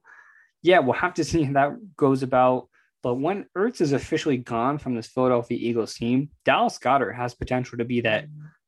yeah, 0.62 0.80
we'll 0.80 0.92
have 0.92 1.14
to 1.14 1.24
see 1.30 1.42
how 1.42 1.52
that 1.54 1.96
goes 1.96 2.22
about. 2.22 2.68
But 3.02 3.14
when 3.14 3.46
Ertz 3.56 3.80
is 3.80 3.92
officially 3.92 4.36
gone 4.36 4.76
from 4.76 4.94
this 4.94 5.06
Philadelphia 5.06 5.58
Eagles 5.58 5.94
team, 5.94 6.28
Dallas 6.44 6.78
Goedert 6.78 7.16
has 7.16 7.34
potential 7.34 7.78
to 7.78 7.84
be 7.84 8.02
that 8.02 8.26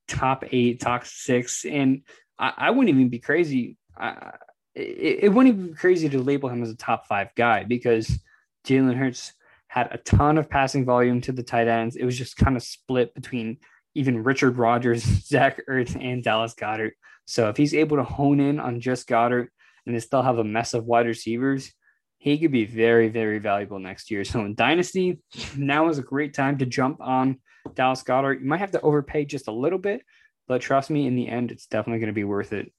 top 0.08 0.44
eight, 0.50 0.80
top 0.80 1.04
six. 1.04 1.66
And 1.66 2.02
I, 2.38 2.52
I 2.56 2.70
wouldn't 2.70 2.88
even 2.88 3.10
be 3.10 3.18
crazy. 3.18 3.76
I, 3.96 4.32
it, 4.74 5.24
it, 5.24 5.28
wouldn't 5.28 5.54
even 5.54 5.68
be 5.68 5.74
crazy 5.74 6.08
to 6.08 6.22
label 6.22 6.48
him 6.48 6.62
as 6.62 6.70
a 6.70 6.76
top 6.76 7.06
five 7.06 7.28
guy 7.36 7.64
because 7.64 8.18
Jalen 8.66 8.96
Hurts 8.96 9.34
had 9.68 9.88
a 9.90 9.98
ton 9.98 10.38
of 10.38 10.48
passing 10.48 10.86
volume 10.86 11.20
to 11.22 11.32
the 11.32 11.42
tight 11.42 11.68
ends. 11.68 11.96
It 11.96 12.04
was 12.04 12.16
just 12.16 12.36
kind 12.36 12.56
of 12.56 12.62
split 12.62 13.14
between 13.14 13.58
even 13.94 14.22
Richard 14.22 14.56
Rodgers, 14.58 15.02
Zach 15.26 15.60
Ertz, 15.68 15.96
and 16.00 16.22
Dallas 16.22 16.54
Goedert. 16.54 16.92
So 17.26 17.48
if 17.48 17.56
he's 17.56 17.74
able 17.74 17.96
to 17.96 18.04
hone 18.04 18.40
in 18.40 18.60
on 18.60 18.80
just 18.80 19.08
Goedert 19.08 19.48
and 19.86 19.94
they 19.94 20.00
still 20.00 20.22
have 20.22 20.38
a 20.38 20.44
mess 20.44 20.74
of 20.74 20.84
wide 20.84 21.06
receivers, 21.06 21.72
he 22.18 22.38
could 22.38 22.52
be 22.52 22.64
very, 22.64 23.08
very 23.08 23.38
valuable 23.38 23.78
next 23.78 24.10
year. 24.10 24.24
So 24.32 24.40
in 24.44 24.54
Dynasty, 24.54 25.18
now 25.56 25.88
is 25.88 25.98
a 25.98 26.02
great 26.02 26.34
time 26.34 26.58
to 26.58 26.66
jump 26.66 27.00
on 27.00 27.38
Dallas 27.74 28.02
Goedert. 28.02 28.40
You 28.40 28.46
might 28.46 28.60
have 28.60 28.72
to 28.72 28.80
overpay 28.80 29.24
just 29.24 29.48
a 29.48 29.52
little 29.52 29.78
bit, 29.78 30.02
but 30.48 30.60
trust 30.60 30.90
me, 30.90 31.06
in 31.06 31.16
the 31.16 31.28
end, 31.28 31.50
it's 31.50 31.66
definitely 31.66 32.00
going 32.00 32.08
to 32.08 32.12
be 32.12 32.24
worth 32.24 32.52
it. 32.52 32.72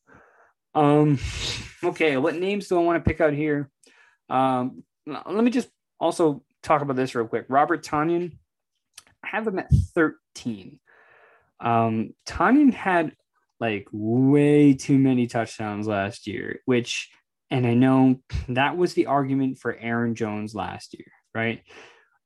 Um, 0.75 1.19
okay, 1.83 2.17
what 2.17 2.35
names 2.35 2.67
do 2.67 2.79
I 2.79 2.83
want 2.83 3.03
to 3.03 3.07
pick 3.07 3.21
out 3.21 3.33
here? 3.33 3.69
Um, 4.29 4.83
let 5.05 5.43
me 5.43 5.51
just 5.51 5.69
also 5.99 6.43
talk 6.63 6.81
about 6.81 6.95
this 6.95 7.13
real 7.13 7.27
quick. 7.27 7.45
Robert 7.49 7.83
Tonyan, 7.83 8.37
I 9.23 9.27
have 9.27 9.47
him 9.47 9.59
at 9.59 9.71
13. 9.93 10.79
Um, 11.59 12.13
Tonyan 12.27 12.73
had 12.73 13.13
like 13.59 13.87
way 13.91 14.73
too 14.73 14.97
many 14.97 15.27
touchdowns 15.27 15.87
last 15.87 16.27
year, 16.27 16.59
which, 16.65 17.09
and 17.49 17.65
I 17.65 17.73
know 17.73 18.19
that 18.49 18.77
was 18.77 18.93
the 18.93 19.05
argument 19.05 19.59
for 19.59 19.75
Aaron 19.75 20.15
Jones 20.15 20.53
last 20.53 20.93
year, 20.97 21.07
right? 21.33 21.63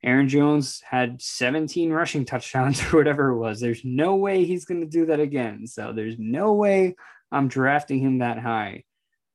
Aaron 0.04 0.30
Jones 0.30 0.82
had 0.88 1.22
17 1.22 1.92
rushing 1.92 2.26
touchdowns 2.26 2.82
or 2.94 2.98
whatever 2.98 3.30
it 3.30 3.38
was. 3.38 3.60
There's 3.60 3.84
no 3.84 4.16
way 4.16 4.46
he's 4.46 4.66
going 4.66 4.82
to 4.82 4.88
do 4.88 5.08
that 5.08 5.20
again. 5.20 5.68
So 5.68 5.92
there's 5.94 6.16
no 6.18 6.54
way 6.54 6.96
I'm 7.32 7.48
drafting 7.48 8.00
him 8.00 8.20
that 8.20 8.40
high. 8.40 8.84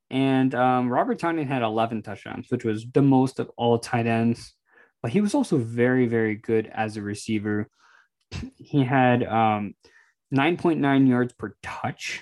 And 0.09 0.53
um, 0.53 0.89
Robert 0.89 1.19
Tonyan 1.19 1.47
had 1.47 1.63
11 1.63 2.03
touchdowns, 2.03 2.47
which 2.49 2.65
was 2.65 2.85
the 2.93 3.01
most 3.01 3.39
of 3.39 3.49
all 3.57 3.79
tight 3.79 4.07
ends. 4.07 4.53
But 5.01 5.11
he 5.11 5.21
was 5.21 5.33
also 5.33 5.57
very, 5.57 6.07
very 6.07 6.35
good 6.35 6.69
as 6.73 6.97
a 6.97 7.01
receiver. 7.01 7.69
He 8.57 8.83
had 8.83 9.23
um, 9.23 9.75
9.9 10.33 11.07
yards 11.07 11.33
per 11.33 11.55
touch. 11.61 12.21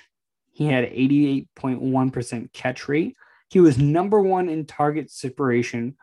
He 0.51 0.65
had 0.67 0.85
88.1% 0.85 2.53
catch 2.53 2.87
rate. 2.87 3.15
He 3.49 3.59
was 3.59 3.77
number 3.77 4.21
one 4.21 4.49
in 4.49 4.65
target 4.65 5.11
separation. 5.11 5.95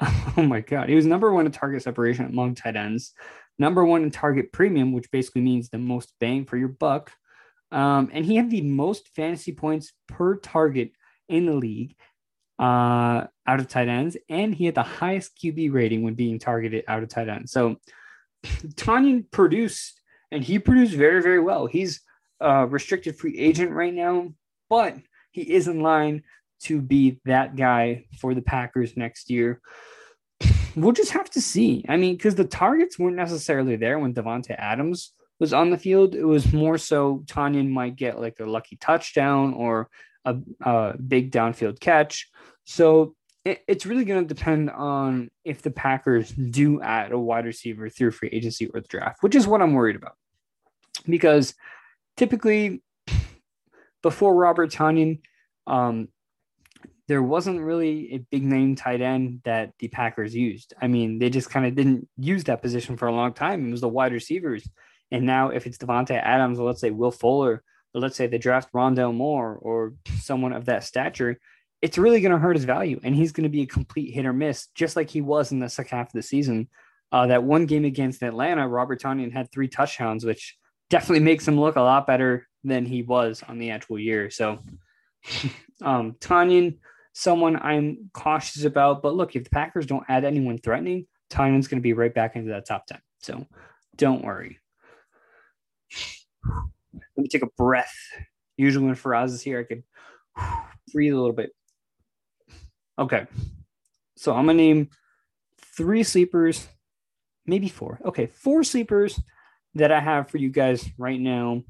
Oh 0.36 0.42
my 0.42 0.60
God. 0.60 0.88
He 0.88 0.94
was 0.94 1.04
number 1.06 1.32
one 1.32 1.46
in 1.46 1.50
target 1.50 1.82
separation 1.82 2.26
among 2.26 2.54
tight 2.54 2.76
ends, 2.76 3.12
number 3.58 3.84
one 3.84 4.04
in 4.04 4.12
target 4.12 4.52
premium, 4.52 4.92
which 4.92 5.10
basically 5.10 5.40
means 5.40 5.68
the 5.68 5.78
most 5.78 6.12
bang 6.20 6.44
for 6.44 6.56
your 6.56 6.68
buck. 6.68 7.10
Um, 7.72 8.08
and 8.12 8.24
he 8.24 8.36
had 8.36 8.48
the 8.48 8.60
most 8.60 9.08
fantasy 9.08 9.50
points 9.50 9.92
per 10.06 10.36
target 10.36 10.92
in 11.28 11.46
the 11.46 11.54
league 11.54 11.96
uh, 12.60 13.26
out 13.46 13.58
of 13.58 13.66
tight 13.66 13.88
ends. 13.88 14.16
And 14.28 14.54
he 14.54 14.66
had 14.66 14.76
the 14.76 14.84
highest 14.84 15.36
QB 15.36 15.72
rating 15.72 16.02
when 16.02 16.14
being 16.14 16.38
targeted 16.38 16.84
out 16.86 17.02
of 17.02 17.08
tight 17.08 17.28
ends. 17.28 17.50
So 17.50 17.76
Tonyan 18.44 19.30
produced 19.30 20.00
and 20.30 20.42
he 20.42 20.58
produced 20.58 20.94
very, 20.94 21.22
very 21.22 21.40
well. 21.40 21.66
He's 21.66 22.00
a 22.40 22.66
restricted 22.66 23.16
free 23.16 23.38
agent 23.38 23.72
right 23.72 23.94
now, 23.94 24.32
but 24.68 24.96
he 25.32 25.42
is 25.42 25.68
in 25.68 25.80
line 25.80 26.22
to 26.60 26.80
be 26.80 27.20
that 27.24 27.56
guy 27.56 28.06
for 28.20 28.34
the 28.34 28.42
Packers 28.42 28.96
next 28.96 29.30
year. 29.30 29.60
We'll 30.76 30.92
just 30.92 31.12
have 31.12 31.30
to 31.30 31.40
see. 31.40 31.84
I 31.88 31.96
mean, 31.96 32.16
because 32.16 32.34
the 32.34 32.44
targets 32.44 32.98
weren't 32.98 33.16
necessarily 33.16 33.76
there 33.76 33.98
when 33.98 34.14
Davante 34.14 34.54
Adams 34.56 35.12
was 35.40 35.52
on 35.52 35.70
the 35.70 35.78
field. 35.78 36.14
It 36.14 36.24
was 36.24 36.52
more 36.52 36.78
so 36.78 37.22
Tonyan 37.26 37.68
might 37.70 37.96
get 37.96 38.20
like 38.20 38.40
a 38.40 38.46
lucky 38.46 38.76
touchdown 38.76 39.54
or 39.54 39.88
a, 40.24 40.36
a 40.62 40.94
big 40.98 41.32
downfield 41.32 41.80
catch. 41.80 42.28
So 42.64 43.14
it, 43.44 43.62
it's 43.66 43.86
really 43.86 44.04
going 44.04 44.26
to 44.26 44.34
depend 44.34 44.70
on 44.70 45.30
if 45.44 45.62
the 45.62 45.70
Packers 45.70 46.30
do 46.30 46.80
add 46.80 47.12
a 47.12 47.18
wide 47.18 47.44
receiver 47.44 47.88
through 47.88 48.10
free 48.10 48.30
agency 48.30 48.68
or 48.68 48.80
the 48.80 48.88
draft, 48.88 49.22
which 49.22 49.34
is 49.34 49.46
what 49.46 49.62
I'm 49.62 49.74
worried 49.74 49.96
about. 49.96 50.14
Because 51.08 51.54
typically, 52.16 52.82
before 54.02 54.34
Robert 54.34 54.70
Tonyan, 54.70 55.20
um, 55.66 56.08
there 57.06 57.22
wasn't 57.22 57.60
really 57.60 58.12
a 58.12 58.18
big 58.18 58.44
name 58.44 58.76
tight 58.76 59.00
end 59.00 59.40
that 59.44 59.72
the 59.78 59.88
Packers 59.88 60.34
used. 60.34 60.74
I 60.80 60.88
mean, 60.88 61.18
they 61.18 61.30
just 61.30 61.48
kind 61.48 61.64
of 61.64 61.74
didn't 61.74 62.06
use 62.18 62.44
that 62.44 62.60
position 62.60 62.98
for 62.98 63.08
a 63.08 63.14
long 63.14 63.32
time. 63.32 63.66
It 63.66 63.70
was 63.70 63.80
the 63.80 63.88
wide 63.88 64.12
receivers. 64.12 64.68
And 65.10 65.24
now, 65.24 65.48
if 65.48 65.66
it's 65.66 65.78
Davante 65.78 66.22
Adams, 66.22 66.58
or 66.58 66.66
let's 66.66 66.82
say 66.82 66.90
Will 66.90 67.10
Fuller, 67.10 67.62
or 67.94 68.00
let's 68.00 68.16
say 68.16 68.26
they 68.26 68.36
draft 68.36 68.72
Rondale 68.74 69.14
Moore 69.14 69.56
or 69.56 69.94
someone 70.20 70.52
of 70.52 70.66
that 70.66 70.84
stature, 70.84 71.40
it's 71.80 71.98
really 71.98 72.20
going 72.20 72.32
to 72.32 72.38
hurt 72.38 72.56
his 72.56 72.64
value. 72.64 73.00
And 73.02 73.14
he's 73.14 73.32
going 73.32 73.44
to 73.44 73.50
be 73.50 73.62
a 73.62 73.66
complete 73.66 74.12
hit 74.12 74.26
or 74.26 74.32
miss, 74.32 74.68
just 74.74 74.96
like 74.96 75.10
he 75.10 75.20
was 75.20 75.52
in 75.52 75.60
the 75.60 75.68
second 75.68 75.96
half 75.96 76.08
of 76.08 76.12
the 76.12 76.22
season. 76.22 76.68
Uh, 77.10 77.26
that 77.28 77.42
one 77.42 77.66
game 77.66 77.84
against 77.84 78.22
Atlanta, 78.22 78.68
Robert 78.68 79.00
Tonyan 79.00 79.32
had 79.32 79.50
three 79.50 79.68
touchdowns, 79.68 80.24
which 80.24 80.56
definitely 80.90 81.24
makes 81.24 81.46
him 81.46 81.58
look 81.58 81.76
a 81.76 81.80
lot 81.80 82.06
better 82.06 82.46
than 82.64 82.84
he 82.84 83.02
was 83.02 83.42
on 83.48 83.58
the 83.58 83.70
actual 83.70 83.98
year. 83.98 84.30
So, 84.30 84.58
um, 85.82 86.16
Tonyan, 86.20 86.78
someone 87.12 87.56
I'm 87.56 88.10
cautious 88.12 88.64
about. 88.64 89.02
But 89.02 89.14
look, 89.14 89.36
if 89.36 89.44
the 89.44 89.50
Packers 89.50 89.86
don't 89.86 90.04
add 90.08 90.24
anyone 90.24 90.58
threatening, 90.58 91.06
Tonyan's 91.30 91.68
going 91.68 91.78
to 91.80 91.82
be 91.82 91.94
right 91.94 92.12
back 92.12 92.36
into 92.36 92.50
that 92.50 92.66
top 92.66 92.86
10. 92.86 92.98
So, 93.20 93.46
don't 93.96 94.24
worry. 94.24 94.58
Let 96.92 97.22
me 97.22 97.28
take 97.28 97.42
a 97.42 97.50
breath. 97.56 97.94
Usually 98.56 98.84
when 98.84 98.96
Faraz 98.96 99.28
is 99.28 99.42
here, 99.42 99.60
I 99.60 99.64
can 99.64 99.84
breathe 100.92 101.14
a 101.14 101.16
little 101.16 101.32
bit. 101.32 101.52
Okay. 102.98 103.26
So 104.16 104.34
I'm 104.34 104.46
gonna 104.46 104.54
name 104.54 104.90
three 105.76 106.02
sleepers, 106.02 106.66
maybe 107.46 107.68
four. 107.68 108.00
Okay, 108.04 108.26
four 108.26 108.64
sleepers 108.64 109.20
that 109.74 109.92
I 109.92 110.00
have 110.00 110.28
for 110.28 110.38
you 110.38 110.50
guys 110.50 110.88
right 110.98 111.20
now. 111.20 111.62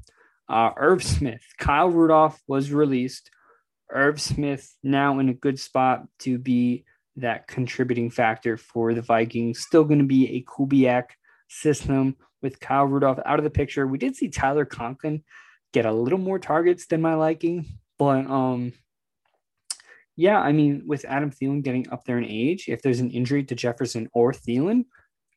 Uh, 0.47 0.71
Irv 0.75 1.03
Smith, 1.03 1.43
Kyle 1.59 1.89
Rudolph 1.89 2.41
was 2.47 2.71
released. 2.71 3.29
Irv 3.91 4.19
Smith 4.19 4.75
now 4.83 5.19
in 5.19 5.29
a 5.29 5.33
good 5.33 5.59
spot 5.59 6.07
to 6.19 6.37
be 6.37 6.85
that 7.17 7.47
contributing 7.47 8.09
factor 8.09 8.57
for 8.57 8.93
the 8.93 9.01
Vikings. 9.01 9.59
Still 9.59 9.83
going 9.83 9.99
to 9.99 10.05
be 10.05 10.35
a 10.35 10.43
Kubiak 10.43 11.05
system 11.49 12.15
with 12.41 12.59
Kyle 12.59 12.85
Rudolph 12.85 13.19
out 13.25 13.39
of 13.39 13.43
the 13.43 13.49
picture. 13.49 13.85
We 13.85 13.97
did 13.97 14.15
see 14.15 14.29
Tyler 14.29 14.65
Conklin 14.65 15.23
get 15.73 15.85
a 15.85 15.91
little 15.91 16.19
more 16.19 16.39
targets 16.39 16.87
than 16.87 17.01
my 17.01 17.15
liking, 17.15 17.65
but 17.97 18.25
um, 18.25 18.73
yeah, 20.19 20.37
I 20.37 20.51
mean, 20.51 20.83
with 20.85 21.05
Adam 21.05 21.31
Thielen 21.31 21.63
getting 21.63 21.89
up 21.93 22.03
there 22.03 22.17
in 22.17 22.25
age, 22.25 22.65
if 22.67 22.81
there's 22.81 22.99
an 22.99 23.09
injury 23.09 23.45
to 23.45 23.55
Jefferson 23.55 24.09
or 24.13 24.33
Thielen, 24.33 24.83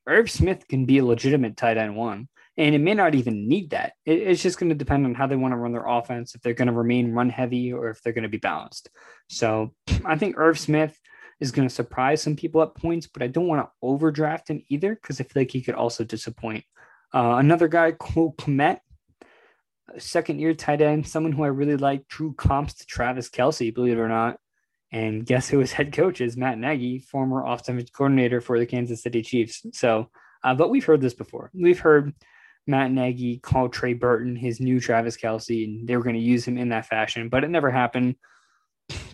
Irv 0.09 0.29
Smith 0.29 0.66
can 0.66 0.87
be 0.87 0.99
a 0.99 1.05
legitimate 1.05 1.57
tight 1.57 1.79
end 1.79 1.95
one. 1.95 2.29
And 2.57 2.75
it 2.75 2.81
may 2.81 2.95
not 2.95 3.14
even 3.14 3.47
need 3.47 3.71
that. 3.71 3.92
It, 4.05 4.18
it's 4.18 4.42
just 4.42 4.59
going 4.59 4.71
to 4.71 4.75
depend 4.75 5.07
on 5.07 5.14
how 5.14 5.29
they 5.29 5.37
want 5.37 5.53
to 5.53 5.57
run 5.57 5.71
their 5.71 5.87
offense, 5.87 6.35
if 6.35 6.40
they're 6.40 6.53
going 6.53 6.66
to 6.66 6.75
remain 6.75 7.12
run 7.12 7.31
heavy 7.31 7.73
or 7.73 7.90
if 7.90 8.03
they're 8.03 8.12
going 8.12 8.25
to 8.25 8.29
be 8.29 8.38
balanced. 8.38 8.90
So 9.29 9.73
I 10.05 10.16
think 10.16 10.37
Irv 10.37 10.59
Smith 10.59 10.99
is 11.38 11.53
going 11.53 11.68
to 11.68 11.73
surprise 11.73 12.21
some 12.21 12.35
people 12.35 12.61
at 12.61 12.75
points, 12.75 13.07
but 13.07 13.23
I 13.23 13.29
don't 13.29 13.47
want 13.47 13.64
to 13.64 13.71
overdraft 13.83 14.51
him 14.51 14.64
either 14.68 14.97
because 14.97 15.21
I 15.21 15.25
feel 15.25 15.42
like 15.42 15.53
he 15.53 15.62
could 15.62 15.77
also 15.77 16.03
disappoint. 16.03 16.64
Uh, 17.14 17.37
another 17.37 17.68
guy, 17.68 17.92
Cole 17.92 18.35
Kmet, 18.37 18.81
second 19.99 20.40
year 20.40 20.55
tight 20.55 20.83
end, 20.83 21.07
someone 21.07 21.31
who 21.31 21.45
I 21.45 21.49
really 21.49 21.77
like, 21.77 22.09
drew 22.09 22.35
comps 22.35 22.75
to 22.75 22.87
Travis 22.87 23.31
Kelce, 23.31 23.73
believe 23.73 23.97
it 23.97 24.01
or 24.01 24.09
not. 24.09 24.38
And 24.93 25.25
guess 25.25 25.49
who 25.49 25.59
his 25.59 25.73
head 25.73 25.93
coach 25.93 26.21
is? 26.21 26.37
Matt 26.37 26.59
Nagy, 26.59 26.99
former 26.99 27.45
offensive 27.47 27.93
coordinator 27.93 28.43
for 28.43 28.59
the 28.59 28.67
Kansas 28.67 29.03
City 29.03 29.23
Chiefs. 29.23 29.65
So, 29.73 30.11
uh, 30.45 30.55
but 30.55 30.69
we've 30.69 30.85
heard 30.85 31.01
this 31.01 31.15
before. 31.15 31.51
We've 31.55 31.79
heard 31.79 32.13
Matt 32.67 32.93
Nagy 32.93 33.39
call 33.39 33.71
Trey 33.71 33.95
Burton 33.95 34.37
his 34.37 34.61
new 34.61 34.81
Travis 34.81 35.17
Kelce, 35.17 35.65
and 35.65 35.89
they 35.89 35.97
were 35.97 36.03
going 36.03 36.17
to 36.17 36.21
use 36.21 36.47
him 36.47 36.59
in 36.59 36.69
that 36.69 36.87
fashion, 36.87 37.31
but 37.31 37.43
it 37.43 37.49
never 37.49 37.71
happened. 37.71 38.17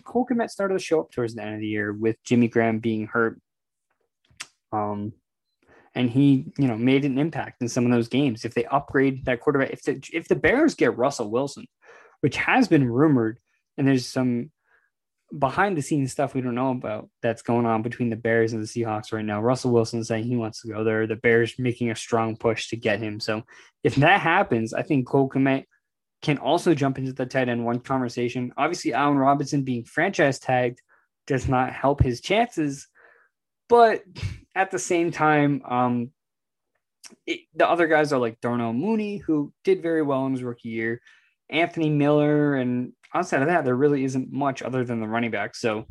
Cole 0.03 0.27
Kmet 0.29 0.49
started 0.49 0.73
to 0.73 0.83
show 0.83 0.99
up 0.99 1.11
towards 1.11 1.35
the 1.35 1.43
end 1.43 1.55
of 1.55 1.61
the 1.61 1.67
year 1.67 1.93
with 1.93 2.21
Jimmy 2.23 2.49
Graham 2.49 2.79
being 2.79 3.07
hurt. 3.07 3.39
Um, 4.71 5.13
and 5.95 6.09
he, 6.09 6.51
you 6.57 6.67
know, 6.67 6.77
made 6.77 7.05
an 7.05 7.17
impact 7.17 7.61
in 7.61 7.69
some 7.69 7.85
of 7.85 7.91
those 7.91 8.07
games. 8.07 8.45
If 8.45 8.53
they 8.53 8.65
upgrade 8.65 9.25
that 9.25 9.39
quarterback, 9.39 9.71
if 9.71 9.83
the 9.83 10.01
if 10.13 10.27
the 10.27 10.35
Bears 10.35 10.75
get 10.75 10.97
Russell 10.97 11.31
Wilson, 11.31 11.65
which 12.21 12.35
has 12.37 12.67
been 12.67 12.87
rumored, 12.87 13.39
and 13.77 13.87
there's 13.87 14.05
some 14.05 14.51
behind 15.37 15.77
the 15.77 15.81
scenes 15.81 16.11
stuff 16.11 16.33
we 16.33 16.41
don't 16.41 16.55
know 16.55 16.71
about 16.71 17.09
that's 17.21 17.41
going 17.41 17.65
on 17.65 17.81
between 17.81 18.09
the 18.09 18.15
Bears 18.15 18.53
and 18.53 18.63
the 18.63 18.67
Seahawks 18.67 19.13
right 19.13 19.23
now. 19.23 19.41
Russell 19.41 19.71
Wilson 19.71 20.03
saying 20.03 20.23
he 20.23 20.35
wants 20.35 20.61
to 20.61 20.69
go 20.69 20.83
there. 20.83 21.05
The 21.05 21.15
Bears 21.15 21.55
making 21.59 21.91
a 21.91 21.95
strong 21.95 22.35
push 22.35 22.69
to 22.69 22.77
get 22.77 22.99
him. 22.99 23.19
So 23.19 23.43
if 23.83 23.95
that 23.95 24.21
happens, 24.21 24.73
I 24.73 24.81
think 24.81 25.07
Cole 25.07 25.29
Kmet 25.29 25.65
can 26.21 26.37
also 26.37 26.73
jump 26.73 26.97
into 26.97 27.13
the 27.13 27.25
tight 27.25 27.49
end 27.49 27.65
one 27.65 27.79
conversation. 27.79 28.51
Obviously, 28.57 28.93
Allen 28.93 29.17
Robinson 29.17 29.63
being 29.63 29.85
franchise 29.85 30.39
tagged 30.39 30.81
does 31.27 31.47
not 31.47 31.71
help 31.71 32.01
his 32.01 32.21
chances, 32.21 32.87
but 33.69 34.01
at 34.55 34.71
the 34.71 34.79
same 34.79 35.11
time, 35.11 35.61
um, 35.63 36.11
it, 37.25 37.41
the 37.55 37.69
other 37.69 37.87
guys 37.87 38.11
are 38.11 38.19
like 38.19 38.41
Darnell 38.41 38.73
Mooney, 38.73 39.17
who 39.17 39.53
did 39.63 39.81
very 39.81 40.01
well 40.01 40.25
in 40.25 40.33
his 40.33 40.43
rookie 40.43 40.69
year, 40.69 41.01
Anthony 41.49 41.89
Miller, 41.89 42.55
and 42.55 42.93
outside 43.13 43.41
of 43.41 43.47
that, 43.47 43.65
there 43.65 43.75
really 43.75 44.03
isn't 44.03 44.31
much 44.31 44.61
other 44.61 44.83
than 44.83 44.99
the 44.99 45.07
running 45.07 45.31
back. 45.31 45.55
So 45.55 45.85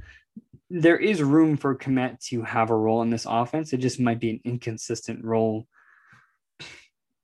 there 0.70 0.98
is 0.98 1.22
room 1.22 1.56
for 1.56 1.76
Kmet 1.76 2.20
to 2.28 2.42
have 2.42 2.70
a 2.70 2.76
role 2.76 3.02
in 3.02 3.10
this 3.10 3.26
offense. 3.28 3.72
It 3.72 3.78
just 3.78 4.00
might 4.00 4.20
be 4.20 4.30
an 4.30 4.40
inconsistent 4.44 5.24
role. 5.24 5.66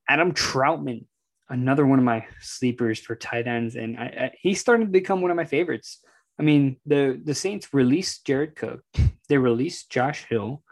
Adam 0.09 0.33
Trautman, 0.33 1.07
another 1.49 1.87
one 1.87 1.99
of 1.99 2.05
my 2.05 2.27
sleepers 2.41 2.99
for 2.99 3.15
tight 3.15 3.47
ends, 3.47 3.77
and 3.77 3.99
I, 3.99 4.05
I, 4.05 4.31
he's 4.41 4.61
starting 4.61 4.87
to 4.87 4.93
become 4.93 5.21
one 5.21 5.31
of 5.31 5.37
my 5.37 5.45
favorites. 5.45 6.01
I 6.39 6.43
mean, 6.43 6.77
the 6.85 7.21
the 7.23 7.35
Saints 7.35 7.73
released 7.73 8.27
Jared 8.27 8.57
Cook, 8.57 8.83
they 9.29 9.39
released 9.39 9.91
Josh 9.91 10.25
Hill, 10.29 10.63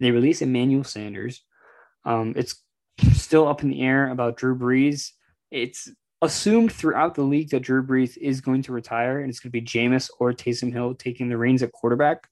they 0.00 0.10
released 0.10 0.42
Emmanuel 0.42 0.84
Sanders. 0.84 1.44
Um, 2.04 2.34
it's 2.36 2.62
still 3.12 3.46
up 3.46 3.62
in 3.62 3.70
the 3.70 3.82
air 3.82 4.10
about 4.10 4.36
Drew 4.36 4.58
Brees. 4.58 5.10
It's 5.50 5.88
assumed 6.22 6.72
throughout 6.72 7.16
the 7.16 7.22
league 7.22 7.50
that 7.50 7.60
Drew 7.60 7.84
Brees 7.84 8.16
is 8.16 8.40
going 8.40 8.62
to 8.62 8.72
retire 8.72 9.18
and 9.20 9.28
it's 9.28 9.40
going 9.40 9.50
to 9.50 9.60
be 9.60 9.62
Jameis 9.62 10.08
or 10.18 10.32
Taysom 10.32 10.72
Hill 10.72 10.94
taking 10.94 11.28
the 11.28 11.36
reins 11.36 11.62
at 11.62 11.72
quarterback. 11.72 12.28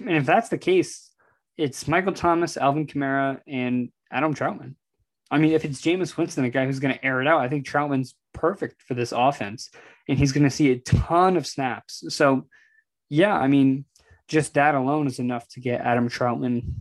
And 0.00 0.10
if 0.10 0.26
that's 0.26 0.50
the 0.50 0.58
case, 0.58 1.10
it's 1.56 1.88
Michael 1.88 2.12
Thomas, 2.12 2.58
Alvin 2.58 2.86
Kamara, 2.86 3.40
and 3.46 3.90
Adam 4.12 4.34
Trautman. 4.34 4.74
I 5.30 5.38
mean, 5.38 5.52
if 5.52 5.64
it's 5.64 5.80
Jameis 5.80 6.16
Winston, 6.16 6.44
the 6.44 6.50
guy 6.50 6.66
who's 6.66 6.80
going 6.80 6.94
to 6.94 7.04
air 7.04 7.22
it 7.22 7.26
out, 7.26 7.40
I 7.40 7.48
think 7.48 7.66
Trautman's 7.66 8.14
perfect 8.34 8.82
for 8.82 8.94
this 8.94 9.12
offense 9.12 9.70
and 10.08 10.18
he's 10.18 10.32
going 10.32 10.44
to 10.44 10.50
see 10.50 10.70
a 10.70 10.78
ton 10.78 11.36
of 11.36 11.46
snaps. 11.46 12.04
So, 12.08 12.46
yeah, 13.08 13.34
I 13.34 13.48
mean, 13.48 13.86
just 14.28 14.54
that 14.54 14.74
alone 14.74 15.06
is 15.06 15.18
enough 15.18 15.48
to 15.50 15.60
get 15.60 15.80
Adam 15.80 16.08
Trautman 16.08 16.74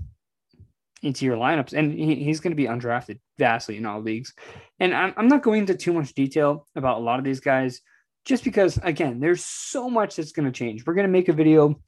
into 1.02 1.26
your 1.26 1.38
lineups. 1.38 1.74
And 1.74 1.94
he, 1.94 2.16
he's 2.16 2.40
going 2.40 2.52
to 2.52 2.56
be 2.56 2.66
undrafted 2.66 3.20
vastly 3.38 3.78
in 3.78 3.86
all 3.86 4.02
leagues. 4.02 4.34
And 4.80 4.94
I'm, 4.94 5.14
I'm 5.18 5.28
not 5.28 5.44
going 5.44 5.62
into 5.62 5.76
too 5.76 5.94
much 5.94 6.14
detail 6.14 6.68
about 6.76 6.98
a 6.98 7.04
lot 7.04 7.20
of 7.20 7.26
these 7.26 7.40
guys, 7.40 7.82
just 8.26 8.44
because, 8.44 8.78
again, 8.84 9.20
there's 9.20 9.44
so 9.44 9.90
much 9.90 10.16
that's 10.16 10.32
going 10.32 10.46
to 10.46 10.52
change. 10.52 10.86
We're 10.86 10.94
going 10.94 11.08
to 11.08 11.12
make 11.12 11.30
a 11.30 11.34
video 11.34 11.80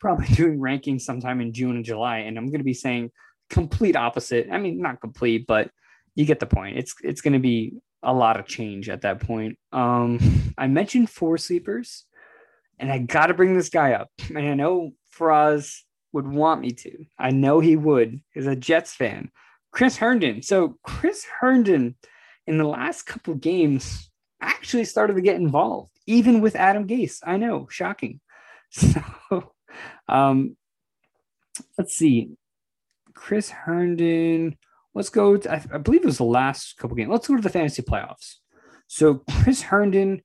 probably 0.00 0.26
doing 0.34 0.58
rankings 0.58 1.02
sometime 1.02 1.40
in 1.40 1.52
June 1.52 1.76
and 1.76 1.84
July, 1.84 2.18
and 2.18 2.36
I'm 2.36 2.46
going 2.46 2.60
to 2.60 2.64
be 2.64 2.74
saying 2.74 3.10
complete 3.50 3.96
opposite. 3.96 4.48
I 4.50 4.58
mean, 4.58 4.80
not 4.80 5.00
complete, 5.00 5.46
but 5.46 5.70
you 6.14 6.24
get 6.24 6.40
the 6.40 6.46
point. 6.46 6.78
It's 6.78 6.94
it's 7.02 7.20
going 7.20 7.32
to 7.32 7.38
be 7.38 7.74
a 8.02 8.12
lot 8.12 8.38
of 8.38 8.46
change 8.46 8.88
at 8.88 9.02
that 9.02 9.20
point. 9.20 9.58
Um, 9.72 10.52
I 10.58 10.66
mentioned 10.66 11.10
four 11.10 11.38
sleepers, 11.38 12.04
and 12.78 12.92
I 12.92 12.98
got 12.98 13.26
to 13.26 13.34
bring 13.34 13.56
this 13.56 13.70
guy 13.70 13.92
up. 13.92 14.10
And 14.28 14.38
I 14.38 14.54
know 14.54 14.92
Faraz 15.18 15.80
would 16.14 16.28
want 16.28 16.60
me 16.60 16.70
to. 16.70 17.04
I 17.18 17.30
know 17.30 17.60
he 17.60 17.76
would. 17.76 18.20
He's 18.32 18.46
a 18.46 18.56
Jets 18.56 18.94
fan. 18.94 19.30
Chris 19.72 19.96
Herndon. 19.96 20.42
So 20.42 20.78
Chris 20.84 21.26
Herndon 21.40 21.96
in 22.46 22.56
the 22.56 22.64
last 22.64 23.02
couple 23.02 23.34
games 23.34 24.10
actually 24.40 24.84
started 24.84 25.14
to 25.14 25.22
get 25.22 25.36
involved, 25.36 25.90
even 26.06 26.40
with 26.40 26.54
Adam 26.54 26.86
Gase. 26.86 27.18
I 27.24 27.36
know, 27.36 27.68
shocking. 27.70 28.20
So 28.70 29.52
um 30.08 30.56
let's 31.78 31.94
see. 31.94 32.30
Chris 33.14 33.50
Herndon. 33.50 34.56
Let's 34.94 35.08
go. 35.08 35.36
To, 35.36 35.52
I, 35.52 35.62
I 35.72 35.78
believe 35.78 36.02
it 36.02 36.06
was 36.06 36.18
the 36.18 36.24
last 36.24 36.76
couple 36.76 36.96
games. 36.96 37.10
Let's 37.10 37.28
go 37.28 37.36
to 37.36 37.42
the 37.42 37.48
fantasy 37.48 37.82
playoffs. 37.82 38.36
So 38.88 39.22
Chris 39.42 39.62
Herndon 39.62 40.22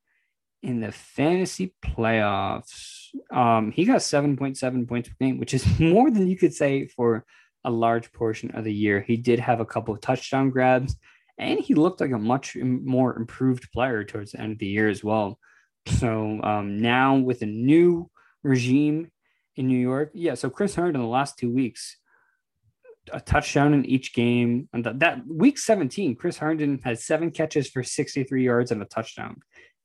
in 0.62 0.82
the 0.82 0.92
fantasy 0.92 1.74
playoffs, 1.84 3.08
um, 3.32 3.72
he 3.72 3.86
got 3.86 3.98
7.7 3.98 4.88
points 4.88 5.10
per 5.10 5.16
game, 5.20 5.40
which 5.40 5.54
is 5.54 5.66
more 5.80 6.12
than 6.12 6.28
you 6.28 6.38
could 6.38 6.54
say 6.54 6.88
for 6.88 7.26
a 7.64 7.72
large 7.72 8.12
portion 8.14 8.52
of 8.52 8.64
the 8.64 8.74
year. 8.74 9.02
He 9.02 9.18
did 9.18 9.40
have 9.40 9.60
a 9.60 9.66
couple 9.66 9.94
of 9.94 10.02
touchdown 10.02 10.50
grabs, 10.50 10.96
and 11.38 11.60
he 11.60 11.74
looked 11.74 12.02
like 12.02 12.12
a 12.12 12.18
much 12.18 12.56
more 12.56 13.16
improved 13.16 13.72
player 13.72 14.04
towards 14.04 14.32
the 14.32 14.42
end 14.42 14.54
of 14.54 14.60
the 14.60 14.68
year 14.68 14.90
as 14.90 15.04
well. 15.04 15.40
So 15.88 16.40
um, 16.44 16.78
now 16.78 17.16
with 17.16 17.42
a 17.42 17.48
new 17.48 18.10
regime 18.44 19.10
in 19.56 19.68
New 19.68 19.80
York, 19.80 20.12
yeah. 20.14 20.36
So 20.36 20.50
Chris 20.50 20.76
Herndon 20.76 21.02
in 21.02 21.02
the 21.02 21.12
last 21.12 21.38
two 21.38 21.52
weeks, 21.52 21.98
a 23.12 23.20
touchdown 23.20 23.74
in 23.74 23.86
each 23.86 24.14
game. 24.14 24.70
And 24.74 24.84
that, 24.84 25.00
that 25.00 25.28
week 25.28 25.58
17, 25.58 26.16
Chris 26.16 26.38
Herndon 26.38 26.80
had 26.84 27.00
seven 27.00 27.32
catches 27.32 27.70
for 27.70 27.84
63 27.84 28.44
yards 28.44 28.72
and 28.72 28.82
a 28.82 28.86
touchdown. 28.86 29.38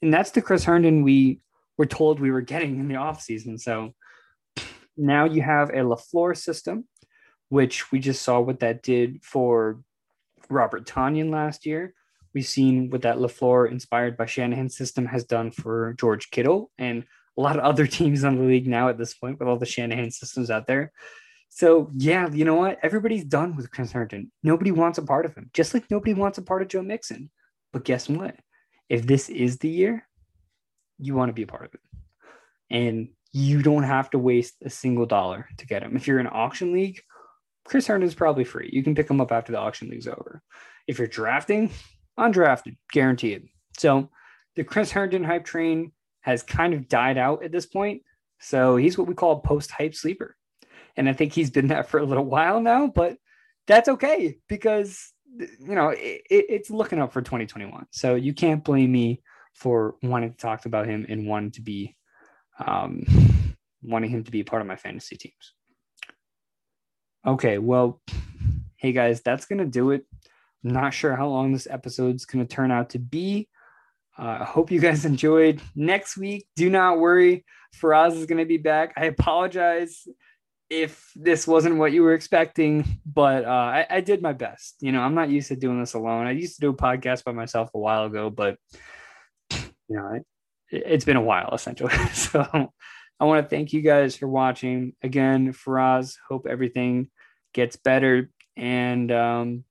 And 0.05 0.13
that's 0.13 0.33
the 0.33 0.43
Chris 0.43 0.65
Herndon 0.65 1.03
we 1.03 1.41
were 1.79 1.87
told 1.87 2.21
we 2.21 2.31
were 2.31 2.43
getting 2.43 2.79
in 2.79 2.89
the 2.89 2.97
offseason. 2.97 3.59
So 3.59 3.95
now 4.99 5.25
you 5.25 5.41
have 5.41 5.71
a 5.71 5.79
LaFleur 5.79 6.37
system, 6.37 6.85
which 7.49 7.91
we 7.91 8.01
just 8.01 8.21
saw 8.21 8.39
what 8.39 8.61
that 8.61 8.83
did 8.83 9.25
for 9.25 9.81
Robert 10.51 10.87
Tonyan 10.87 11.31
last 11.31 11.65
year. 11.65 11.95
We've 12.35 12.47
seen 12.47 12.91
what 12.91 13.01
that 13.01 13.17
LaFleur 13.17 13.71
inspired 13.71 14.19
by 14.19 14.27
Shanahan 14.27 14.69
system 14.69 15.07
has 15.07 15.25
done 15.25 15.51
for 15.51 15.95
George 15.99 16.31
Kittle 16.31 16.71
and 16.77 17.05
a 17.39 17.41
lot 17.41 17.57
of 17.57 17.65
other 17.65 17.87
teams 17.87 18.25
in 18.25 18.37
the 18.37 18.45
league 18.45 18.69
now 18.69 18.91
at 18.91 18.99
this 18.99 19.15
point 19.15 19.39
with 19.39 19.49
all 19.49 19.57
the 19.57 19.65
Shanahan 19.65 20.11
systems 20.11 20.51
out 20.51 20.67
there. 20.67 20.93
So 21.49 21.91
yeah, 21.97 22.29
you 22.31 22.45
know 22.45 22.57
what? 22.57 22.79
Everybody's 22.83 23.25
done 23.25 23.57
with 23.57 23.71
Chris 23.71 23.93
Herndon. 23.93 24.31
Nobody 24.43 24.71
wants 24.71 24.99
a 24.99 25.03
part 25.03 25.25
of 25.25 25.35
him, 25.35 25.49
just 25.55 25.73
like 25.73 25.91
nobody 25.91 26.13
wants 26.13 26.37
a 26.37 26.43
part 26.43 26.61
of 26.61 26.69
Joe 26.69 26.83
Mixon. 26.83 27.31
But 27.73 27.87
guess 27.87 28.07
what? 28.07 28.37
If 28.89 29.07
this 29.07 29.29
is 29.29 29.59
the 29.59 29.69
year, 29.69 30.07
you 30.99 31.15
want 31.15 31.31
to 31.31 31.35
be 31.35 31.43
a 31.43 31.47
part 31.47 31.65
of 31.65 31.75
it. 31.75 31.81
And 32.71 33.09
you 33.33 33.63
don't 33.63 33.83
have 33.83 34.11
to 34.11 34.19
waste 34.19 34.55
a 34.65 34.71
single 34.71 35.07
dollar 35.07 35.49
to 35.59 35.67
get 35.67 35.83
him. 35.83 35.97
If 35.97 36.07
you're 36.07 36.21
in 36.21 36.29
auction 36.29 36.73
league, 36.73 37.01
Chris 37.65 37.87
Herndon 37.87 38.09
is 38.09 38.15
probably 38.15 38.45
free. 38.45 38.71
You 38.73 38.83
can 38.83 38.95
pick 38.95 39.11
him 39.11 39.21
up 39.21 39.33
after 39.33 39.53
the 39.53 39.59
auction 39.59 39.89
league's 39.89 40.07
over. 40.07 40.43
If 40.87 40.99
you're 40.99 41.09
drafting, 41.09 41.71
undrafted, 42.19 42.77
guaranteed. 42.93 43.49
So 43.79 44.11
the 44.55 44.65
Chris 44.65 44.93
Herndon 44.93 45.25
hype 45.25 45.45
train 45.45 45.93
has 46.21 46.43
kind 46.43 46.75
of 46.75 46.89
died 46.89 47.19
out 47.19 47.43
at 47.43 47.53
this 47.53 47.67
point. 47.67 48.03
So 48.39 48.77
he's 48.77 48.97
what 48.97 49.09
we 49.09 49.15
call 49.15 49.33
a 49.33 49.41
post 49.41 49.71
hype 49.71 49.95
sleeper. 49.95 50.37
And 50.97 51.09
I 51.09 51.13
think 51.13 51.33
he's 51.33 51.51
been 51.51 51.69
that 51.69 51.89
for 51.89 51.99
a 51.99 52.05
little 52.05 52.25
while 52.25 52.61
now, 52.61 52.87
but 52.87 53.17
that's 53.67 53.89
okay 53.89 54.39
because, 54.49 55.13
you 55.39 55.75
know, 55.75 55.89
it, 55.91 56.23
it's 56.31 56.71
looking 56.71 57.01
up 57.01 57.13
for 57.13 57.23
2021. 57.23 57.87
So 57.91 58.15
you 58.15 58.35
can't 58.35 58.65
blame 58.65 58.93
me 58.93 59.23
for 59.55 59.97
wanting 60.03 60.33
to 60.33 60.37
talk 60.37 60.67
about 60.67 60.87
him 60.87 61.07
and 61.09 61.27
wanting 61.27 61.53
to 61.53 61.63
be, 61.63 61.97
um, 62.65 63.05
wanting 63.83 64.11
him 64.11 64.25
to 64.25 64.31
be 64.31 64.43
part 64.43 64.63
of 64.63 64.69
my 64.69 64.77
fantasy 64.77 65.17
teams. 65.17 65.55
Okay, 67.27 67.59
well, 67.59 68.03
hey 68.77 68.93
guys, 68.93 69.23
that's 69.23 69.47
to 69.59 69.65
do 69.65 69.93
it. 69.93 70.05
I'm 70.65 70.73
not 70.73 70.95
sure 70.95 71.17
how 71.17 71.29
long 71.29 71.53
this 71.53 71.67
episode's 71.69 72.27
to 72.47 72.55
turn 72.55 72.71
out 72.71 72.91
to 72.91 72.99
be. 72.99 73.49
Uh, 74.19 74.39
I 74.41 74.45
hope 74.45 74.71
you 74.71 74.81
guys 74.81 75.05
enjoyed. 75.07 75.61
Next 75.75 76.17
week, 76.17 76.47
do 76.57 76.71
not 76.71 76.99
worry. 76.99 77.45
Faraz 77.81 78.13
is 78.13 78.27
to 78.39 78.47
be 78.47 78.59
back. 78.59 78.93
I 78.97 79.07
apologize 79.07 80.07
if 80.83 81.11
this 81.15 81.47
wasn't 81.47 81.77
what 81.77 81.93
you 81.93 82.03
were 82.03 82.15
expecting, 82.15 83.01
but 83.07 83.45
uh, 83.45 83.49
I, 83.49 83.87
I, 83.89 84.01
did 84.01 84.23
my 84.23 84.33
best. 84.33 84.77
You 84.81 84.93
know, 84.93 85.01
I'm 85.01 85.15
not 85.15 85.31
used 85.31 85.49
to 85.49 85.57
doing 85.57 85.79
this 85.79 85.95
alone. 85.95 86.27
I 86.27 86.33
used 86.33 86.57
to 86.57 86.61
do 86.61 86.71
a 86.71 86.77
podcast 86.77 87.25
by 87.25 87.33
myself 87.33 87.71
a 87.75 87.79
while 87.79 88.05
ago, 88.05 88.31
but 88.31 88.59
you 89.51 89.97
know, 89.97 90.21
it, 90.71 90.87
has 90.87 91.05
been 91.05 91.17
a 91.17 91.23
while 91.23 91.51
essentially. 91.55 91.95
so 92.13 92.47
I 93.21 93.25
want 93.25 93.45
to 93.45 93.49
thank 93.49 93.73
you 93.73 93.83
guys 93.83 94.17
for 94.17 94.27
watching 94.27 94.95
again. 95.03 95.53
Faraz, 95.53 96.17
hope 96.29 96.47
everything 96.49 97.11
gets 97.53 97.77
better, 97.77 98.31
and 98.57 99.13
um, 99.13 99.65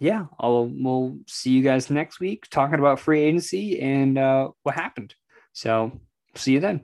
yeah, 0.00 0.26
I'll 0.38 0.66
we'll 0.66 1.18
see 1.26 1.50
you 1.50 1.62
guys 1.62 1.90
next 1.90 2.20
week 2.20 2.46
talking 2.50 2.78
about 2.78 3.00
free 3.00 3.22
agency 3.22 3.80
and 3.80 4.16
uh, 4.16 4.48
what 4.62 4.74
happened. 4.74 5.14
So 5.52 6.00
see 6.34 6.52
you 6.52 6.60
then. 6.60 6.82